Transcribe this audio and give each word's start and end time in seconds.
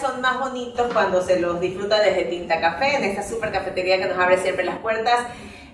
son 0.00 0.20
más 0.20 0.40
bonitos 0.40 0.92
cuando 0.92 1.22
se 1.22 1.38
los 1.38 1.60
disfruta 1.60 2.00
desde 2.00 2.24
Tinta 2.24 2.60
Café, 2.60 2.96
en 2.96 3.04
esta 3.04 3.22
super 3.22 3.52
cafetería 3.52 3.98
que 3.98 4.06
nos 4.06 4.18
abre 4.18 4.38
siempre 4.38 4.64
las 4.64 4.78
puertas. 4.78 5.20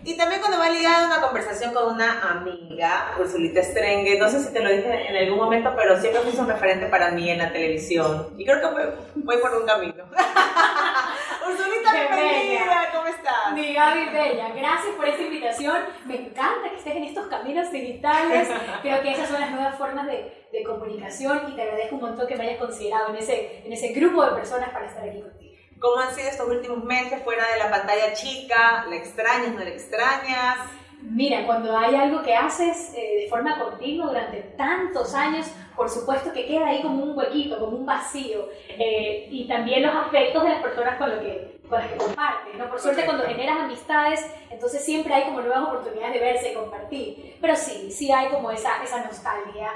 Y 0.03 0.17
también 0.17 0.41
cuando 0.41 0.59
va 0.59 0.71
ligada 0.71 1.07
una 1.07 1.21
conversación 1.21 1.75
con 1.75 1.95
una 1.95 2.31
amiga, 2.31 3.15
Ursulita 3.19 3.63
Strengue, 3.63 4.19
no 4.19 4.29
sé 4.31 4.41
si 4.43 4.53
te 4.53 4.61
lo 4.61 4.71
dije 4.71 5.09
en 5.09 5.17
algún 5.17 5.39
momento, 5.39 5.75
pero 5.77 6.01
siempre 6.01 6.23
fuiste 6.23 6.41
un 6.41 6.49
referente 6.49 6.87
para 6.87 7.11
mí 7.11 7.29
en 7.29 7.39
la 7.39 7.53
televisión. 7.53 8.29
Y 8.39 8.45
creo 8.47 8.61
que 8.61 8.67
voy, 8.67 8.83
voy 9.17 9.37
por 9.39 9.55
un 9.57 9.67
camino. 9.67 10.05
Ursulita, 11.47 11.93
bienvenida, 11.93 12.89
¿cómo 12.95 13.09
estás? 13.09 13.53
Mi 13.53 13.75
Gaby 13.75 14.07
Bella, 14.07 14.49
gracias 14.55 14.95
por 14.97 15.07
esta 15.07 15.23
invitación. 15.23 15.77
Me 16.07 16.15
encanta 16.15 16.71
que 16.71 16.77
estés 16.77 16.97
en 16.97 17.05
estos 17.05 17.27
caminos 17.27 17.71
digitales. 17.71 18.49
Creo 18.81 19.03
que 19.03 19.13
esas 19.13 19.29
son 19.29 19.41
las 19.41 19.51
nuevas 19.51 19.77
formas 19.77 20.07
de, 20.07 20.47
de 20.51 20.65
comunicación 20.65 21.43
y 21.51 21.57
te 21.57 21.63
agradezco 21.63 21.97
un 21.97 22.03
montón 22.03 22.27
que 22.27 22.37
me 22.37 22.45
hayas 22.45 22.59
considerado 22.59 23.11
en 23.11 23.17
ese, 23.17 23.63
en 23.67 23.73
ese 23.73 23.89
grupo 23.89 24.25
de 24.25 24.33
personas 24.33 24.71
para 24.71 24.87
estar 24.87 25.07
aquí 25.07 25.21
contigo. 25.21 25.50
¿Cómo 25.81 25.99
han 25.99 26.15
sido 26.15 26.29
estos 26.29 26.47
últimos 26.47 26.85
meses 26.85 27.23
fuera 27.23 27.43
de 27.53 27.59
la 27.59 27.71
pantalla 27.71 28.13
chica? 28.13 28.85
¿La 28.91 28.97
extrañas, 28.97 29.55
no 29.55 29.61
la 29.61 29.71
extrañas? 29.71 30.59
Mira, 31.01 31.47
cuando 31.47 31.75
hay 31.75 31.95
algo 31.95 32.23
que 32.23 32.35
haces 32.35 32.93
eh, 32.95 33.23
de 33.23 33.29
forma 33.31 33.59
continua 33.59 34.09
durante 34.09 34.43
tantos 34.59 35.15
años, 35.15 35.51
por 35.75 35.89
supuesto 35.89 36.35
que 36.35 36.45
queda 36.45 36.67
ahí 36.67 36.83
como 36.83 37.03
un 37.03 37.17
huequito, 37.17 37.59
como 37.59 37.79
un 37.79 37.87
vacío. 37.87 38.51
Eh, 38.69 39.29
y 39.31 39.49
también 39.49 39.83
los 39.83 39.95
afectos 39.95 40.43
de 40.43 40.51
las 40.51 40.63
personas 40.63 40.99
con, 40.99 41.17
lo 41.17 41.21
que, 41.23 41.63
con 41.67 41.79
las 41.79 41.91
que 41.91 41.97
compartes. 41.97 42.55
¿no? 42.59 42.69
Por 42.69 42.79
suerte, 42.79 43.07
cuando 43.07 43.25
generas 43.25 43.61
amistades, 43.61 44.27
entonces 44.51 44.85
siempre 44.85 45.15
hay 45.15 45.25
como 45.25 45.41
nuevas 45.41 45.63
oportunidades 45.63 46.13
de 46.13 46.21
verse 46.21 46.53
y 46.53 46.55
compartir. 46.55 47.37
Pero 47.41 47.57
sí, 47.57 47.91
sí 47.91 48.13
hay 48.13 48.29
como 48.29 48.51
esa, 48.51 48.85
esa 48.85 49.03
nostalgia. 49.03 49.71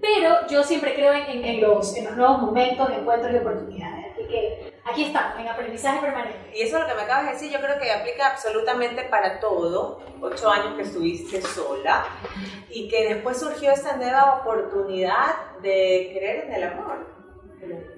Pero 0.00 0.46
yo 0.48 0.62
siempre 0.62 0.94
creo 0.94 1.12
en, 1.12 1.44
en, 1.44 1.60
los, 1.60 1.94
en 1.94 2.06
los 2.06 2.16
nuevos 2.16 2.40
momentos, 2.40 2.88
encuentros 2.88 3.34
y 3.34 3.36
oportunidades. 3.36 4.06
Así 4.14 4.26
que 4.28 4.71
aquí 4.84 5.04
estamos, 5.04 5.38
en 5.38 5.48
aprendizaje 5.48 6.00
permanente. 6.00 6.50
Y 6.54 6.62
eso 6.62 6.76
es 6.76 6.82
lo 6.82 6.88
que 6.88 6.94
me 6.94 7.02
acabas 7.02 7.26
de 7.26 7.32
decir, 7.32 7.50
yo 7.50 7.60
creo 7.60 7.78
que 7.78 7.90
aplica 7.90 8.28
absolutamente 8.28 9.04
para 9.04 9.40
todo. 9.40 10.00
Ocho 10.20 10.50
años 10.50 10.76
que 10.76 10.82
estuviste 10.82 11.42
sola 11.42 12.04
y 12.70 12.88
que 12.88 13.14
después 13.14 13.38
surgió 13.38 13.72
esta 13.72 13.96
nueva 13.96 14.40
oportunidad 14.40 15.56
de 15.62 16.12
creer 16.16 16.44
en 16.46 16.52
el 16.54 16.62
amor. 16.64 17.12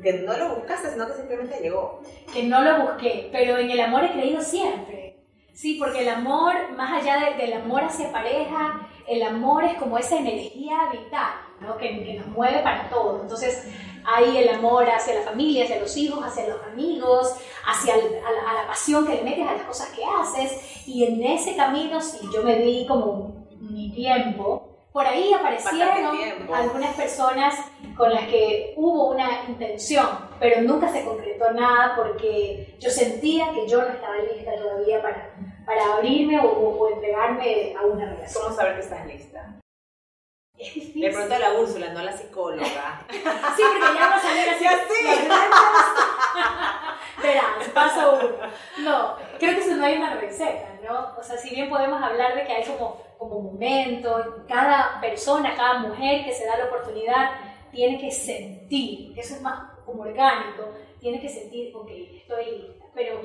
Que 0.02 0.12
no 0.14 0.36
lo 0.36 0.56
buscaste, 0.56 0.90
sino 0.90 1.06
que 1.06 1.14
simplemente 1.14 1.58
llegó. 1.60 2.02
Que 2.32 2.42
no 2.44 2.62
lo 2.62 2.82
busqué, 2.82 3.28
pero 3.32 3.58
en 3.58 3.70
el 3.70 3.80
amor 3.80 4.04
he 4.04 4.12
creído 4.12 4.40
siempre. 4.40 5.04
Sí, 5.52 5.76
porque 5.78 6.00
el 6.00 6.08
amor, 6.08 6.72
más 6.76 7.00
allá 7.00 7.30
de, 7.30 7.34
del 7.36 7.52
amor 7.52 7.84
hacia 7.84 8.10
pareja, 8.10 8.88
el 9.06 9.22
amor 9.22 9.64
es 9.64 9.74
como 9.74 9.96
esa 9.96 10.18
energía 10.18 10.76
vital, 10.90 11.32
¿no? 11.60 11.78
que, 11.78 12.04
que 12.04 12.14
nos 12.14 12.26
mueve 12.26 12.58
para 12.58 12.88
todo. 12.88 13.22
Entonces, 13.22 13.68
hay 14.04 14.38
el 14.38 14.48
amor 14.50 14.88
hacia 14.88 15.14
la 15.14 15.22
familia, 15.22 15.64
hacia 15.64 15.80
los 15.80 15.96
hijos, 15.96 16.24
hacia 16.24 16.48
los 16.48 16.62
amigos, 16.62 17.34
hacia 17.66 17.94
el, 17.94 18.18
a, 18.18 18.30
la, 18.30 18.50
a, 18.50 18.54
la, 18.54 18.66
pasión 18.66 19.06
que 19.06 19.14
le 19.14 19.22
metes 19.22 19.46
a 19.46 19.54
las 19.54 19.62
cosas 19.62 19.88
que 19.90 20.02
haces. 20.04 20.86
Y 20.86 21.04
en 21.04 21.22
ese 21.22 21.56
camino, 21.56 22.00
sí, 22.00 22.18
yo 22.32 22.42
me 22.42 22.56
di 22.56 22.86
como 22.86 23.46
mi 23.60 23.92
tiempo. 23.92 24.70
Por 24.92 25.06
ahí 25.06 25.32
aparecieron 25.32 26.16
algunas 26.52 26.94
personas 26.94 27.54
con 27.96 28.12
las 28.12 28.28
que 28.28 28.74
hubo 28.76 29.10
una 29.10 29.44
intención, 29.48 30.06
pero 30.38 30.62
nunca 30.62 30.88
se 30.88 31.04
concretó 31.04 31.50
nada 31.52 31.94
porque 31.96 32.76
yo 32.78 32.90
sentía 32.90 33.50
que 33.52 33.66
yo 33.66 33.82
no 33.82 33.88
estaba 33.88 34.16
lista 34.18 34.52
todavía 34.54 35.02
para, 35.02 35.34
para 35.66 35.94
abrirme 35.94 36.38
o, 36.38 36.48
o 36.48 36.90
entregarme 36.90 37.74
a 37.76 37.86
una 37.86 38.04
relación. 38.06 38.44
¿Cómo 38.44 38.56
saber 38.56 38.74
que 38.76 38.80
estás 38.82 39.06
lista? 39.06 39.63
Es 40.58 40.74
difícil. 40.74 41.00
Le 41.02 41.10
pregunto 41.10 41.34
a 41.34 41.38
la 41.38 41.52
Úrsula, 41.54 41.92
no 41.92 41.98
a 41.98 42.04
la 42.04 42.16
psicóloga. 42.16 43.04
sí, 43.10 43.62
porque 43.68 43.98
ya 43.98 44.08
va 44.08 44.16
a 44.16 44.20
salir 44.20 44.48
así. 44.48 44.64
Ya 44.64 44.78
sí. 44.88 45.28
Verás, 47.22 47.68
paso 47.72 48.18
uno. 48.22 48.52
No, 48.78 49.16
creo 49.38 49.54
que 49.54 49.60
eso 49.60 49.76
no 49.76 49.84
hay 49.84 49.96
una 49.96 50.14
receta, 50.14 50.78
¿no? 50.84 51.14
O 51.18 51.22
sea, 51.22 51.36
si 51.36 51.50
bien 51.50 51.68
podemos 51.68 52.02
hablar 52.02 52.34
de 52.34 52.44
que 52.44 52.52
hay 52.52 52.64
como, 52.64 53.02
como 53.18 53.40
momentos, 53.40 54.26
cada 54.48 55.00
persona, 55.00 55.54
cada 55.56 55.78
mujer 55.78 56.24
que 56.24 56.32
se 56.32 56.46
da 56.46 56.56
la 56.56 56.66
oportunidad 56.66 57.30
tiene 57.72 57.98
que 57.98 58.10
sentir, 58.10 59.18
eso 59.18 59.34
es 59.34 59.42
más 59.42 59.72
como 59.84 60.02
orgánico, 60.02 60.70
tiene 61.00 61.20
que 61.20 61.28
sentir, 61.28 61.74
ok, 61.74 61.90
estoy 61.90 62.44
lista. 62.44 62.84
Pero, 62.94 63.20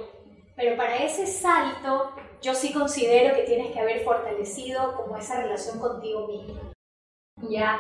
pero 0.56 0.76
para 0.76 0.98
ese 0.98 1.28
salto, 1.28 2.12
yo 2.42 2.56
sí 2.56 2.74
considero 2.74 3.36
que 3.36 3.44
tienes 3.44 3.72
que 3.72 3.80
haber 3.80 4.04
fortalecido 4.04 4.96
como 4.96 5.16
esa 5.18 5.42
relación 5.42 5.80
contigo 5.80 6.28
mismo. 6.28 6.60
Ya, 7.48 7.80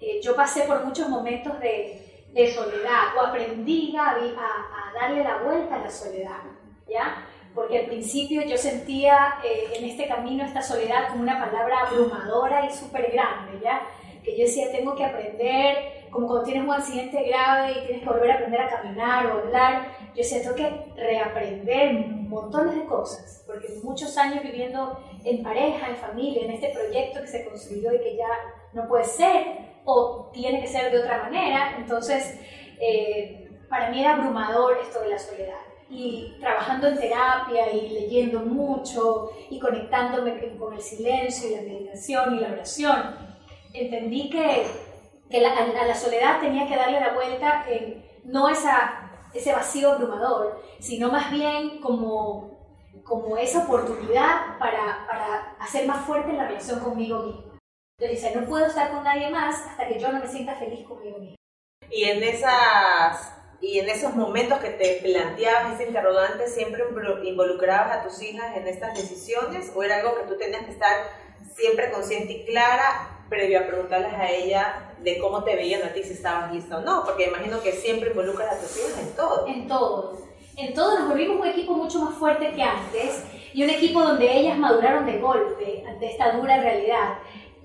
eh, 0.00 0.20
yo 0.22 0.36
pasé 0.36 0.62
por 0.62 0.84
muchos 0.84 1.08
momentos 1.08 1.58
de, 1.60 2.26
de 2.32 2.52
soledad 2.52 3.16
o 3.16 3.20
aprendí, 3.20 3.92
Gaby, 3.92 4.34
a, 4.36 4.90
a, 4.90 4.92
darle 5.00 5.24
la 5.24 5.38
vuelta 5.38 5.76
a 5.76 5.78
la 5.78 5.90
soledad, 5.90 6.42
¿ya? 6.88 7.24
Porque 7.54 7.78
al 7.78 7.86
principio 7.86 8.42
yo 8.42 8.56
sentía 8.56 9.36
eh, 9.44 9.72
en 9.76 9.84
este 9.84 10.06
camino 10.06 10.44
esta 10.44 10.62
soledad 10.62 11.08
como 11.08 11.22
una 11.22 11.38
palabra 11.38 11.80
abrumadora 11.80 12.66
y 12.66 12.70
súper 12.72 13.10
grande, 13.12 13.60
¿ya? 13.62 13.82
Que 14.22 14.36
yo 14.36 14.44
decía, 14.44 14.70
tengo 14.70 14.94
que 14.94 15.04
aprender, 15.04 16.06
como 16.10 16.26
cuando 16.26 16.44
tienes 16.44 16.64
un 16.64 16.74
accidente 16.74 17.22
grave 17.24 17.72
y 17.72 17.86
tienes 17.86 18.02
que 18.02 18.08
volver 18.08 18.30
a 18.30 18.34
aprender 18.34 18.60
a 18.60 18.68
caminar 18.68 19.26
o 19.26 19.38
hablar, 19.38 19.98
yo 20.14 20.22
tengo 20.42 20.54
que 20.54 20.92
reaprender 20.96 22.06
montones 22.28 22.74
de 22.74 22.84
cosas, 22.84 23.44
porque 23.46 23.68
muchos 23.82 24.16
años 24.18 24.42
viviendo 24.42 25.00
en 25.24 25.42
pareja, 25.42 25.88
en 25.88 25.96
familia, 25.96 26.44
en 26.44 26.50
este 26.52 26.70
proyecto 26.70 27.20
que 27.20 27.26
se 27.26 27.44
construyó 27.44 27.92
y 27.92 27.98
que 27.98 28.16
ya 28.16 28.28
no 28.72 28.88
puede 28.88 29.04
ser 29.04 29.68
o 29.84 30.30
tiene 30.32 30.60
que 30.60 30.66
ser 30.66 30.92
de 30.92 31.00
otra 31.00 31.22
manera. 31.22 31.76
Entonces, 31.78 32.38
eh, 32.80 33.48
para 33.68 33.90
mí 33.90 34.00
era 34.00 34.14
abrumador 34.14 34.78
esto 34.82 35.00
de 35.00 35.08
la 35.10 35.18
soledad. 35.18 35.58
Y 35.90 36.36
trabajando 36.40 36.88
en 36.88 36.98
terapia 36.98 37.72
y 37.72 37.88
leyendo 37.88 38.40
mucho 38.40 39.30
y 39.48 39.58
conectándome 39.58 40.56
con 40.58 40.74
el 40.74 40.82
silencio 40.82 41.48
y 41.50 41.56
la 41.56 41.62
meditación 41.62 42.36
y 42.36 42.40
la 42.40 42.52
oración, 42.52 43.16
entendí 43.72 44.28
que, 44.28 44.66
que 45.30 45.46
a 45.46 45.86
la 45.86 45.94
soledad 45.94 46.40
tenía 46.40 46.66
que 46.66 46.76
darle 46.76 47.00
la 47.00 47.14
vuelta 47.14 47.64
en 47.68 48.04
no 48.24 48.50
esa, 48.50 49.10
ese 49.32 49.52
vacío 49.52 49.92
abrumador, 49.92 50.62
sino 50.78 51.10
más 51.10 51.30
bien 51.30 51.80
como, 51.80 52.50
como 53.04 53.38
esa 53.38 53.64
oportunidad 53.64 54.58
para, 54.58 55.06
para 55.06 55.56
hacer 55.58 55.86
más 55.86 56.04
fuerte 56.04 56.34
la 56.34 56.48
relación 56.48 56.80
conmigo 56.80 57.20
mismo. 57.20 57.57
Entonces 58.00 58.22
dice, 58.22 58.38
no 58.38 58.46
puedo 58.46 58.64
estar 58.66 58.92
con 58.92 59.02
nadie 59.02 59.28
más 59.28 59.56
hasta 59.66 59.88
que 59.88 59.98
yo 59.98 60.12
no 60.12 60.20
me 60.20 60.28
sienta 60.28 60.54
feliz 60.54 60.86
conmigo 60.86 61.18
mismo. 61.18 61.34
Y 61.90 62.04
en 62.04 62.22
esas 62.22 63.34
y 63.60 63.80
en 63.80 63.88
esos 63.88 64.14
momentos 64.14 64.60
que 64.60 64.70
te 64.70 65.00
planteabas 65.02 65.74
ese 65.74 65.88
interrogante, 65.88 66.46
¿siempre 66.46 66.84
involucrabas 67.24 67.96
a 67.96 68.02
tus 68.04 68.22
hijas 68.22 68.56
en 68.56 68.68
estas 68.68 68.94
decisiones? 68.94 69.72
¿O 69.74 69.82
era 69.82 69.96
algo 69.96 70.14
que 70.14 70.28
tú 70.28 70.38
tenías 70.38 70.64
que 70.64 70.70
estar 70.70 70.94
siempre 71.56 71.90
consciente 71.90 72.34
y 72.34 72.44
clara 72.44 73.24
previo 73.28 73.58
a 73.58 73.66
preguntarles 73.66 74.14
a 74.14 74.30
ella 74.30 74.94
de 75.00 75.18
cómo 75.18 75.42
te 75.42 75.56
veían 75.56 75.82
a 75.82 75.92
ti, 75.92 76.04
si 76.04 76.12
estabas 76.12 76.52
lista 76.54 76.78
o 76.78 76.82
no? 76.82 77.02
Porque 77.04 77.26
imagino 77.26 77.60
que 77.60 77.72
siempre 77.72 78.10
involucras 78.10 78.54
a 78.54 78.60
tus 78.60 78.76
hijas 78.76 78.98
en 79.02 79.16
todo. 79.16 79.46
En 79.48 79.66
todo. 79.66 80.18
En 80.56 80.72
todo 80.72 81.00
nos 81.00 81.08
volvimos 81.08 81.40
un 81.40 81.46
equipo 81.48 81.72
mucho 81.72 81.98
más 82.00 82.14
fuerte 82.16 82.52
que 82.52 82.62
antes 82.62 83.24
y 83.52 83.64
un 83.64 83.70
equipo 83.70 84.00
donde 84.00 84.32
ellas 84.32 84.56
maduraron 84.56 85.04
de 85.04 85.18
golpe 85.18 85.84
ante 85.88 86.12
esta 86.12 86.30
dura 86.32 86.60
realidad 86.60 87.18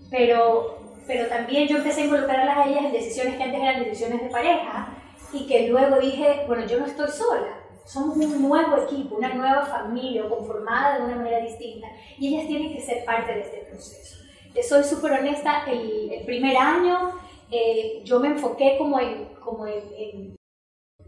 pero, 0.09 0.78
pero 1.08 1.28
también 1.28 1.68
yo 1.68 1.78
empecé 1.78 2.02
a 2.02 2.06
involucrarlas 2.06 2.58
a 2.58 2.69
ellas 2.69 2.86
en 2.86 2.91
decisiones 2.94 3.36
que 3.36 3.44
antes 3.44 3.62
eran 3.62 3.84
decisiones 3.84 4.22
de 4.22 4.30
pareja 4.30 4.97
y 5.31 5.47
que 5.47 5.68
luego 5.68 6.00
dije, 6.00 6.44
bueno, 6.47 6.66
yo 6.66 6.80
no 6.80 6.86
estoy 6.86 7.09
sola, 7.09 7.59
somos 7.86 8.16
un 8.18 8.41
nuevo 8.41 8.78
equipo, 8.78 9.16
una 9.16 9.34
nueva 9.34 9.66
familia 9.66 10.28
conformada 10.30 11.00
de 11.00 11.06
una 11.06 11.16
manera 11.18 11.40
distinta 11.40 11.88
y 12.18 12.34
ellas 12.34 12.47
tienen 12.47 12.74
que 12.74 12.81
ser 12.81 13.03
parte 13.06 13.34
de 13.34 13.41
este 13.41 13.58
proceso. 13.70 14.23
Te 14.53 14.64
soy 14.64 14.84
súper 14.84 15.14
honesta, 15.14 15.64
el, 15.67 16.11
el, 16.11 16.26
primer 16.26 16.56
año 16.56 17.11
eh, 17.52 18.02
yo 18.03 18.20
me 18.20 18.28
enfoqué 18.29 18.78
como 18.78 18.99
en, 18.99 19.26
como 19.44 19.66
en, 19.66 19.84
en, 19.97 20.35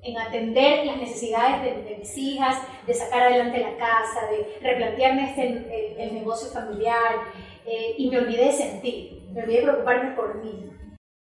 en 0.02 0.18
atender 0.18 0.86
las 0.86 0.98
necesidades 0.98 1.62
de, 1.62 1.90
de, 1.90 1.98
mis 1.98 2.18
hijas, 2.18 2.58
de 2.86 2.94
sacar 2.94 3.24
adelante 3.24 3.60
la 3.60 3.78
casa, 3.78 4.28
de 4.32 4.60
replantearme 4.62 5.30
este, 5.30 5.48
el, 5.48 6.00
el 6.00 6.14
negocio 6.16 6.50
familiar, 6.50 7.22
eh, 7.66 7.96
y 7.98 8.10
me 8.10 8.20
olvidé 8.20 8.46
de 8.46 8.52
sentir, 8.52 9.28
me 9.32 9.42
olvidé 9.42 9.58
de 9.58 9.64
preocuparme 9.64 10.16
por 10.16 10.36
mí. 10.44 10.70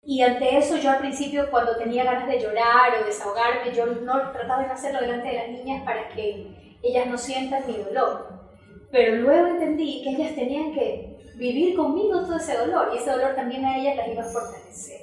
Y 0.04 0.22
ante 0.22 0.58
eso 0.58 0.78
yo 0.78 0.92
al 0.92 1.00
principio 1.00 1.50
cuando 1.50 1.78
tenía 1.78 2.04
ganas 2.04 2.28
de 2.28 2.40
llorar 2.40 2.92
o 3.02 3.06
desahogarme, 3.06 3.74
yo 3.74 3.88
no 3.88 4.32
trataba 4.32 4.64
de 4.64 4.72
hacerlo 4.72 5.02
delante 5.02 5.30
de 5.30 5.36
las 5.36 5.50
niñas 5.50 5.84
para 5.84 6.10
que 6.10 6.78
ellas 6.84 7.08
no 7.08 7.18
sientan 7.18 7.66
mi 7.66 7.78
dolor. 7.78 8.28
Pero 8.92 9.16
luego 9.18 9.48
entendí 9.48 10.04
que 10.04 10.12
ellas 10.12 10.36
tenían 10.36 10.74
que 10.74 11.18
vivir 11.38 11.76
conmigo 11.76 12.22
todo 12.22 12.38
ese 12.38 12.56
dolor 12.58 12.92
y 12.94 12.98
ese 12.98 13.12
dolor 13.12 13.36
también 13.36 13.66
a 13.66 13.78
ellas 13.78 13.98
las 13.98 14.08
iba 14.08 14.22
a 14.22 14.26
fortalecer. 14.26 15.02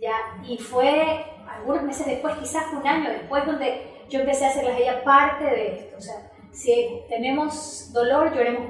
¿ya? 0.00 0.12
Y 0.46 0.58
fue 0.58 1.24
algunos 1.48 1.82
meses 1.84 2.06
después, 2.06 2.34
quizás 2.38 2.64
un 2.72 2.86
año 2.86 3.10
después, 3.10 3.46
donde 3.46 3.82
yo 4.10 4.20
empecé 4.20 4.46
a 4.46 4.50
hacerlas 4.50 4.74
a 4.74 4.78
ellas 4.78 5.02
parte 5.04 5.44
de 5.44 5.74
esto. 5.78 5.96
O 5.96 6.00
sea, 6.00 6.30
si 6.52 7.00
tenemos 7.08 7.92
dolor, 7.92 8.34
lloremos 8.34 8.66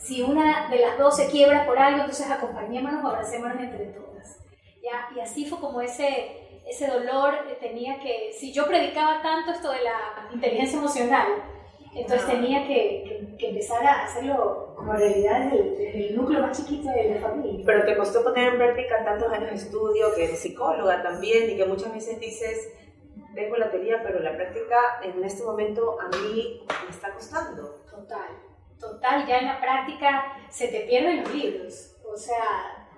si 0.00 0.22
una 0.22 0.68
de 0.70 0.78
las 0.78 0.98
dos 0.98 1.16
se 1.16 1.28
quiebra 1.28 1.66
por 1.66 1.78
algo, 1.78 2.00
entonces 2.00 2.30
acompañémonos 2.30 3.04
o 3.04 3.08
abracémonos 3.08 3.60
entre 3.60 3.86
todas. 3.86 4.38
¿ya? 4.82 5.14
Y 5.14 5.20
así 5.20 5.44
fue 5.44 5.60
como 5.60 5.80
ese, 5.82 6.60
ese 6.66 6.86
dolor 6.86 7.34
eh, 7.48 7.58
tenía 7.60 8.00
que, 8.00 8.32
si 8.32 8.52
yo 8.52 8.66
predicaba 8.66 9.20
tanto 9.22 9.52
esto 9.52 9.70
de 9.70 9.82
la 9.82 10.28
inteligencia 10.32 10.78
emocional, 10.78 11.28
entonces 11.94 12.26
tenía 12.26 12.66
que, 12.66 13.34
que, 13.36 13.48
empezar 13.48 13.84
a 13.84 14.04
hacerlo 14.04 14.74
como 14.76 14.92
realidad 14.92 15.50
desde 15.50 16.08
el, 16.08 16.16
núcleo 16.16 16.40
más 16.40 16.56
chiquito 16.56 16.88
de 16.88 17.14
la 17.14 17.20
familia. 17.20 17.64
Pero 17.66 17.84
te 17.84 17.96
costó 17.96 18.22
poner 18.22 18.52
en 18.52 18.58
práctica 18.58 19.04
tantos 19.04 19.30
años 19.32 19.50
de 19.50 19.56
estudio, 19.56 20.14
que 20.14 20.24
eres 20.24 20.38
psicóloga 20.38 21.02
también, 21.02 21.50
y 21.50 21.56
que 21.56 21.64
muchas 21.66 21.92
veces 21.92 22.20
dices, 22.20 22.72
tengo 23.34 23.56
la 23.56 23.70
teoría, 23.70 24.00
pero 24.04 24.20
la 24.20 24.36
práctica 24.36 24.76
en 25.02 25.22
este 25.24 25.42
momento 25.42 25.98
a 26.00 26.08
mí 26.16 26.62
me 26.84 26.90
está 26.90 27.12
costando. 27.12 27.80
Total, 27.90 28.49
total, 28.80 29.26
ya 29.26 29.38
en 29.38 29.46
la 29.46 29.60
práctica 29.60 30.36
se 30.48 30.68
te 30.68 30.80
pierden 30.80 31.22
los 31.22 31.34
libros. 31.34 31.96
O 32.12 32.16
sea, 32.16 32.88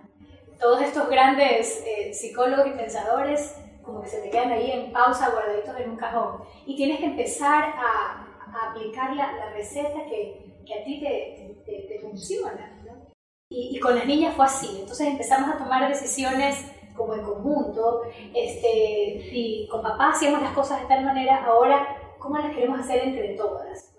todos 0.59 0.81
estos 0.81 1.09
grandes 1.09 1.85
eh, 1.87 2.15
psicólogos 2.15 2.69
y 2.69 2.71
pensadores 2.71 3.57
como 3.83 4.01
que 4.01 4.09
se 4.09 4.21
te 4.21 4.31
quedan 4.31 4.53
ahí 4.53 4.71
en 4.71 4.93
pausa, 4.93 5.31
guardaditos 5.31 5.77
en 5.79 5.91
un 5.91 5.97
cajón. 5.97 6.45
Y 6.67 6.77
tienes 6.77 7.01
que 7.01 7.07
empezar 7.07 7.75
a 7.77 8.23
aplicar 8.69 9.15
la, 9.15 9.33
la 9.33 9.51
receta 9.51 10.05
que, 10.09 10.63
que, 10.67 10.75
a 10.75 10.85
ti 10.85 11.01
te, 11.01 11.63
te, 11.65 11.87
te 11.89 12.01
funciona. 12.01 12.79
y, 13.49 13.79
con 13.81 13.97
las 13.97 14.07
niñas 14.07 14.35
fue 14.35 14.45
así. 14.45 14.79
Entonces 14.81 15.09
empezamos 15.09 15.55
a 15.55 15.59
tomar 15.59 15.89
decisiones 15.89 16.65
como 16.97 17.15
en 17.15 17.23
conjunto. 17.23 18.03
Este, 18.35 19.29
y 19.33 19.69
con 19.69 19.83
papá 19.83 20.11
hacíamos 20.11 20.43
las 20.43 20.53
cosas 20.53 20.81
de 20.81 20.87
tal 20.87 21.05
manera, 21.05 21.45
ahora, 21.45 21.97
¿cómo 22.19 22.39
las 22.39 22.55
queremos 22.55 22.81
hacer 22.81 23.03
entre 23.03 23.35
todas? 23.35 23.92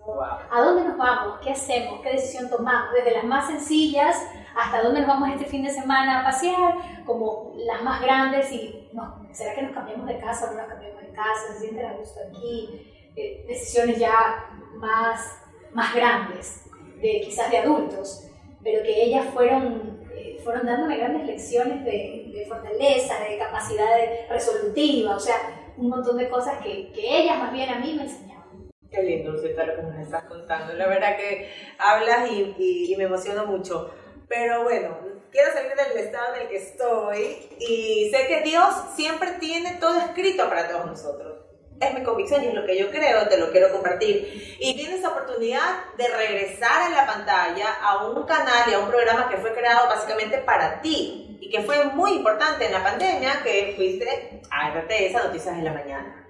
¿A 0.52 0.62
dónde 0.62 0.84
nos 0.84 0.98
vamos? 0.98 1.40
¿Qué 1.42 1.52
hacemos? 1.52 2.02
¿Qué 2.02 2.12
decisión 2.12 2.50
tomamos? 2.50 2.94
Desde 2.94 3.12
las 3.12 3.24
más 3.24 3.48
sencillas 3.48 4.18
hasta 4.56 4.82
dónde 4.82 5.00
nos 5.00 5.08
vamos 5.08 5.30
este 5.30 5.46
fin 5.46 5.64
de 5.64 5.70
semana 5.70 6.20
a 6.20 6.24
pasear, 6.24 6.76
como 7.06 7.54
las 7.56 7.82
más 7.82 8.02
grandes 8.02 8.52
y 8.52 8.90
no, 8.94 9.28
¿será 9.32 9.56
que 9.56 9.64
nos 9.64 9.72
cambiamos 9.72 10.06
de 10.08 10.20
casa 10.20 10.46
o 10.46 10.54
no 10.54 10.60
nos 10.60 10.68
cambiamos 10.68 11.02
de 11.02 11.12
casa? 11.12 11.54
¿Se 11.54 11.60
sienten 11.60 11.86
a 11.86 11.94
gusto 11.94 12.20
aquí? 12.28 13.12
Eh, 13.16 13.46
decisiones 13.48 13.98
ya 13.98 14.50
más, 14.76 15.40
más 15.72 15.94
grandes, 15.96 16.66
de, 17.02 17.22
quizás 17.22 17.50
de 17.50 17.60
adultos, 17.60 18.28
pero 18.64 18.84
que 18.84 19.04
ellas 19.04 19.26
fueron, 19.34 20.02
eh, 20.16 20.40
fueron 20.44 20.66
dándome 20.66 20.98
grandes 20.98 21.26
lecciones 21.26 21.84
de, 21.84 22.32
de, 22.34 22.46
fortaleza, 22.48 23.20
de 23.20 23.38
capacidad 23.38 23.88
resolutiva, 24.30 25.16
o 25.16 25.20
sea, 25.20 25.36
un 25.78 25.90
montón 25.90 26.18
de 26.18 26.30
cosas 26.30 26.60
que, 26.60 26.92
que 26.92 27.22
ellas 27.22 27.40
más 27.40 27.52
bien 27.52 27.70
a 27.70 27.80
mí 27.80 27.94
me 27.94 28.04
enseñaban. 28.04 28.33
Qué 28.94 29.02
lindo, 29.02 29.32
Lucita, 29.32 29.66
lo 29.66 29.76
que 29.76 29.82
nos 29.82 29.98
estás 29.98 30.26
contando. 30.26 30.74
La 30.74 30.88
verdad 30.88 31.18
que 31.18 31.52
hablas 31.80 32.30
y, 32.32 32.56
y, 32.60 32.94
y 32.94 32.96
me 32.96 33.06
emociona 33.06 33.44
mucho. 33.44 33.92
Pero 34.28 34.64
bueno, 34.64 34.98
quiero 35.32 35.52
salir 35.52 35.72
del 35.74 36.06
estado 36.06 36.36
en 36.36 36.42
el 36.44 36.48
que 36.48 36.58
estoy 36.58 37.50
y 37.60 38.12
sé 38.12 38.28
que 38.28 38.42
Dios 38.42 38.74
siempre 38.96 39.32
tiene 39.40 39.78
todo 39.80 40.00
escrito 40.00 40.48
para 40.48 40.70
todos 40.70 40.86
nosotros 40.86 41.34
es 41.80 41.94
mi 41.94 42.04
convicción 42.04 42.44
y 42.44 42.48
es 42.48 42.54
lo 42.54 42.66
que 42.66 42.78
yo 42.78 42.90
creo, 42.90 43.28
te 43.28 43.38
lo 43.38 43.52
quiero 43.52 43.72
compartir. 43.72 44.58
Y 44.60 44.76
tienes 44.76 45.02
la 45.02 45.10
oportunidad 45.10 45.94
de 45.98 46.08
regresar 46.08 46.84
a 46.84 46.90
la 46.90 47.06
pantalla 47.06 47.74
a 47.82 48.06
un 48.08 48.24
canal 48.24 48.70
y 48.70 48.74
a 48.74 48.80
un 48.80 48.90
programa 48.90 49.30
que 49.30 49.38
fue 49.38 49.54
creado 49.54 49.88
básicamente 49.88 50.38
para 50.40 50.82
ti 50.82 51.38
y 51.42 51.50
que 51.50 51.62
fue 51.62 51.84
muy 51.86 52.14
importante 52.14 52.66
en 52.66 52.72
la 52.72 52.84
pandemia, 52.84 53.42
que 53.44 53.74
fuiste 53.76 54.42
a 54.50 54.70
RTS, 54.70 55.26
Noticias 55.26 55.58
de 55.58 55.64
la 55.64 55.74
Mañana. 55.74 56.23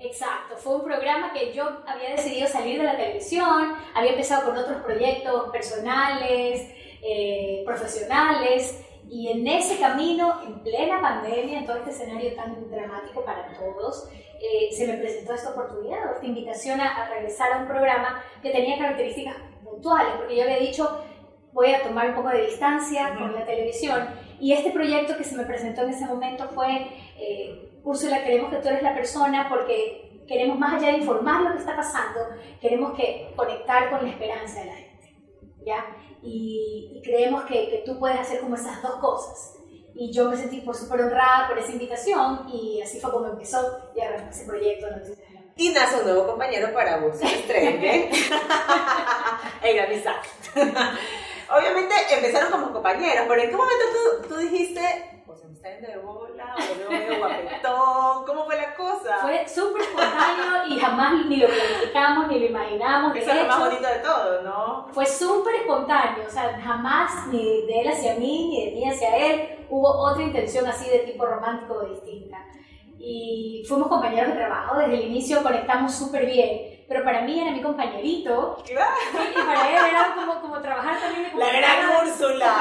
Exacto, 0.00 0.56
fue 0.56 0.76
un 0.76 0.84
programa 0.84 1.30
que 1.32 1.52
yo 1.52 1.82
había 1.86 2.10
decidido 2.10 2.48
salir 2.48 2.78
de 2.78 2.84
la 2.84 2.96
televisión, 2.96 3.74
había 3.94 4.12
empezado 4.12 4.46
con 4.46 4.56
otros 4.56 4.82
proyectos 4.82 5.50
personales, 5.50 6.72
eh, 7.02 7.62
profesionales, 7.66 8.82
y 9.10 9.28
en 9.28 9.46
ese 9.46 9.78
camino, 9.78 10.40
en 10.46 10.60
plena 10.60 11.00
pandemia, 11.00 11.58
en 11.58 11.66
todo 11.66 11.78
este 11.78 11.90
escenario 11.90 12.34
tan 12.34 12.70
dramático 12.70 13.24
para 13.24 13.52
todos, 13.58 14.08
eh, 14.40 14.72
se 14.72 14.86
me 14.86 14.94
presentó 14.94 15.34
esta 15.34 15.50
oportunidad, 15.50 16.14
esta 16.14 16.24
invitación 16.24 16.80
a, 16.80 17.08
regresar 17.08 17.52
a 17.52 17.58
un 17.58 17.66
programa 17.66 18.22
que 18.40 18.50
tenía 18.50 18.78
características 18.78 19.34
puntuales, 19.62 20.14
porque 20.16 20.36
yo 20.36 20.44
había 20.44 20.60
dicho, 20.60 21.04
voy 21.52 21.74
a 21.74 21.82
tomar 21.82 22.10
un 22.10 22.14
poco 22.14 22.28
de 22.28 22.46
distancia 22.46 23.16
con 23.18 23.34
la 23.34 23.44
televisión, 23.44 24.08
y 24.38 24.52
este 24.52 24.70
proyecto 24.70 25.16
que 25.18 25.24
se 25.24 25.36
me 25.36 25.44
presentó 25.44 25.82
en 25.82 25.90
ese 25.90 26.06
momento 26.06 26.48
fue, 26.54 26.86
eh, 27.18 27.69
Úrsula, 27.82 28.22
queremos 28.24 28.50
que 28.50 28.58
tú 28.58 28.68
eres 28.68 28.82
la 28.82 28.94
persona 28.94 29.48
porque 29.48 30.22
queremos 30.26 30.58
más 30.58 30.74
allá 30.74 30.92
de 30.92 30.98
informar 30.98 31.42
lo 31.42 31.52
que 31.52 31.58
está 31.58 31.74
pasando, 31.74 32.20
queremos 32.60 32.96
que 32.96 33.32
conectar 33.34 33.90
con 33.90 34.04
la 34.04 34.10
esperanza 34.10 34.60
de 34.60 34.66
la 34.66 34.74
gente, 34.74 35.16
¿ya? 35.64 35.86
Y, 36.22 37.00
creemos 37.02 37.44
que, 37.44 37.70
que 37.70 37.82
tú 37.84 37.98
puedes 37.98 38.20
hacer 38.20 38.40
como 38.40 38.54
esas 38.54 38.82
dos 38.82 38.96
cosas 38.96 39.56
y 39.94 40.12
yo 40.12 40.30
me 40.30 40.36
sentí 40.36 40.60
por 40.60 40.74
súper 40.76 41.00
honrada 41.02 41.48
por 41.48 41.58
esa 41.58 41.72
invitación 41.72 42.48
y 42.52 42.80
así 42.80 43.00
fue 43.00 43.10
como 43.10 43.26
empezó 43.26 43.90
y 43.94 44.00
arrancó 44.00 44.30
ese 44.30 44.44
proyecto 44.46 44.86
Y 45.56 45.70
nace 45.70 45.98
un 45.98 46.04
nuevo 46.04 46.26
compañero 46.26 46.72
para 46.72 46.98
vos, 46.98 47.20
Estrella. 47.22 47.92
el. 49.62 49.78
Obviamente 51.52 51.94
empezaron 52.12 52.50
como 52.50 52.72
compañeros, 52.72 53.26
pero 53.28 53.42
¿en 53.42 53.50
qué 53.50 53.56
momento 53.56 53.84
tú, 53.92 54.28
tú 54.28 54.36
dijiste, 54.36 54.80
yendo 55.68 55.88
de 55.88 55.98
bola, 55.98 56.54
o 56.56 56.78
veo 56.78 56.90
medio 56.90 57.18
guapetón? 57.18 58.24
¿Cómo 58.26 58.44
fue 58.46 58.56
la 58.56 58.74
cosa? 58.74 59.18
Fue 59.20 59.46
súper 59.46 59.82
espontáneo 59.82 60.66
y 60.68 60.78
jamás 60.78 61.26
ni 61.26 61.36
lo 61.36 61.48
planificamos 61.48 62.28
ni 62.28 62.38
lo 62.40 62.46
imaginamos. 62.46 63.16
Eso 63.16 63.30
es 63.30 63.42
lo 63.42 63.46
más 63.46 63.58
bonito 63.58 63.86
de 63.86 63.98
todo, 63.98 64.42
¿no? 64.42 64.88
Fue 64.92 65.06
súper 65.06 65.56
espontáneo, 65.56 66.24
o 66.26 66.30
sea, 66.30 66.58
jamás 66.60 67.26
ni 67.26 67.66
de 67.66 67.80
él 67.80 67.88
hacia 67.88 68.14
mí, 68.14 68.48
ni 68.48 68.66
de 68.66 68.72
mí 68.72 68.88
hacia 68.88 69.16
él 69.16 69.66
hubo 69.68 69.88
otra 69.88 70.22
intención 70.22 70.66
así 70.66 70.88
de 70.88 71.00
tipo 71.00 71.26
romántico 71.26 71.74
o 71.74 71.86
distinta. 71.86 72.38
Y 72.98 73.64
fuimos 73.66 73.88
compañeros 73.88 74.30
de 74.30 74.36
trabajo, 74.36 74.78
desde 74.78 74.94
el 74.94 75.04
inicio 75.04 75.42
conectamos 75.42 75.94
súper 75.94 76.26
bien, 76.26 76.84
pero 76.86 77.02
para 77.02 77.22
mí 77.22 77.40
era 77.40 77.50
mi 77.50 77.62
compañerito. 77.62 78.58
Claro. 78.66 78.90
Y 79.30 79.34
para 79.34 79.70
él 79.70 79.90
era 79.90 80.14
como, 80.14 80.40
como 80.40 80.60
trabajar 80.60 80.98
también. 81.00 81.38
La 81.38 81.46
gran 81.50 82.06
Úrsula. 82.06 82.54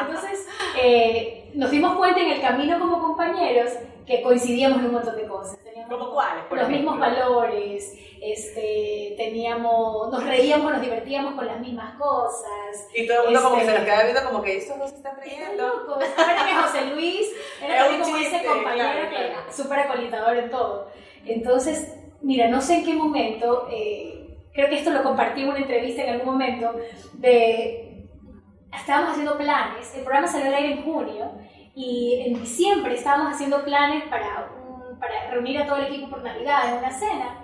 Entonces, 0.00 0.48
eh, 0.76 1.43
nos 1.54 1.70
dimos 1.70 1.96
cuenta 1.96 2.20
en 2.20 2.30
el 2.32 2.40
camino 2.40 2.78
como 2.78 3.00
compañeros 3.00 3.72
que 4.06 4.22
coincidíamos 4.22 4.78
en 4.80 4.86
un 4.86 4.92
montón 4.92 5.16
de 5.16 5.26
cosas. 5.26 5.58
Teníamos 5.64 5.98
¿Cómo 5.98 6.12
cuáles? 6.12 6.44
los 6.50 6.68
mismos 6.68 6.98
valores, 6.98 7.94
este, 8.20 9.14
teníamos, 9.16 10.10
nos 10.10 10.24
reíamos, 10.24 10.72
nos 10.72 10.80
divertíamos 10.80 11.34
con 11.34 11.46
las 11.46 11.60
mismas 11.60 11.98
cosas. 11.98 12.88
Y 12.94 13.06
todo 13.06 13.18
el 13.20 13.24
mundo 13.26 13.42
como 13.42 13.56
que 13.56 13.64
se 13.64 13.66
nos 13.66 13.74
este, 13.74 13.84
quedaba 13.84 14.04
viendo 14.04 14.24
como 14.24 14.42
que 14.42 14.56
estos 14.56 14.76
no 14.78 14.88
se 14.88 14.94
están 14.96 15.16
riendo. 15.20 15.64
Ahora 15.66 16.46
que 16.46 16.54
José 16.54 16.94
Luis 16.94 17.30
era 17.62 17.78
también 17.78 18.02
como 18.02 18.16
ese 18.16 18.44
compañero 18.44 19.10
que 19.10 19.16
era 19.16 19.52
súper 19.52 19.78
acolitador 19.80 20.36
en 20.36 20.50
todo. 20.50 20.88
Entonces, 21.26 21.94
mira, 22.20 22.48
no 22.48 22.60
sé 22.60 22.76
en 22.76 22.84
qué 22.84 22.94
momento, 22.94 23.68
eh, 23.70 24.38
creo 24.52 24.68
que 24.68 24.76
esto 24.76 24.90
lo 24.90 25.02
compartí 25.02 25.42
en 25.42 25.48
una 25.48 25.58
entrevista 25.58 26.02
en 26.02 26.10
algún 26.10 26.26
momento, 26.26 26.74
de, 27.14 27.83
estábamos 28.76 29.12
haciendo 29.12 29.36
planes, 29.36 29.94
el 29.94 30.02
programa 30.02 30.26
salió 30.26 30.46
al 30.48 30.54
aire 30.54 30.72
en 30.72 30.84
junio, 30.84 31.32
y 31.74 32.22
en 32.26 32.40
diciembre 32.40 32.94
estábamos 32.94 33.34
haciendo 33.34 33.64
planes 33.64 34.04
para, 34.04 34.48
para 35.00 35.30
reunir 35.30 35.58
a 35.58 35.66
todo 35.66 35.76
el 35.76 35.86
equipo 35.86 36.10
por 36.10 36.22
Navidad 36.22 36.68
en 36.68 36.78
una 36.78 36.90
cena. 36.90 37.40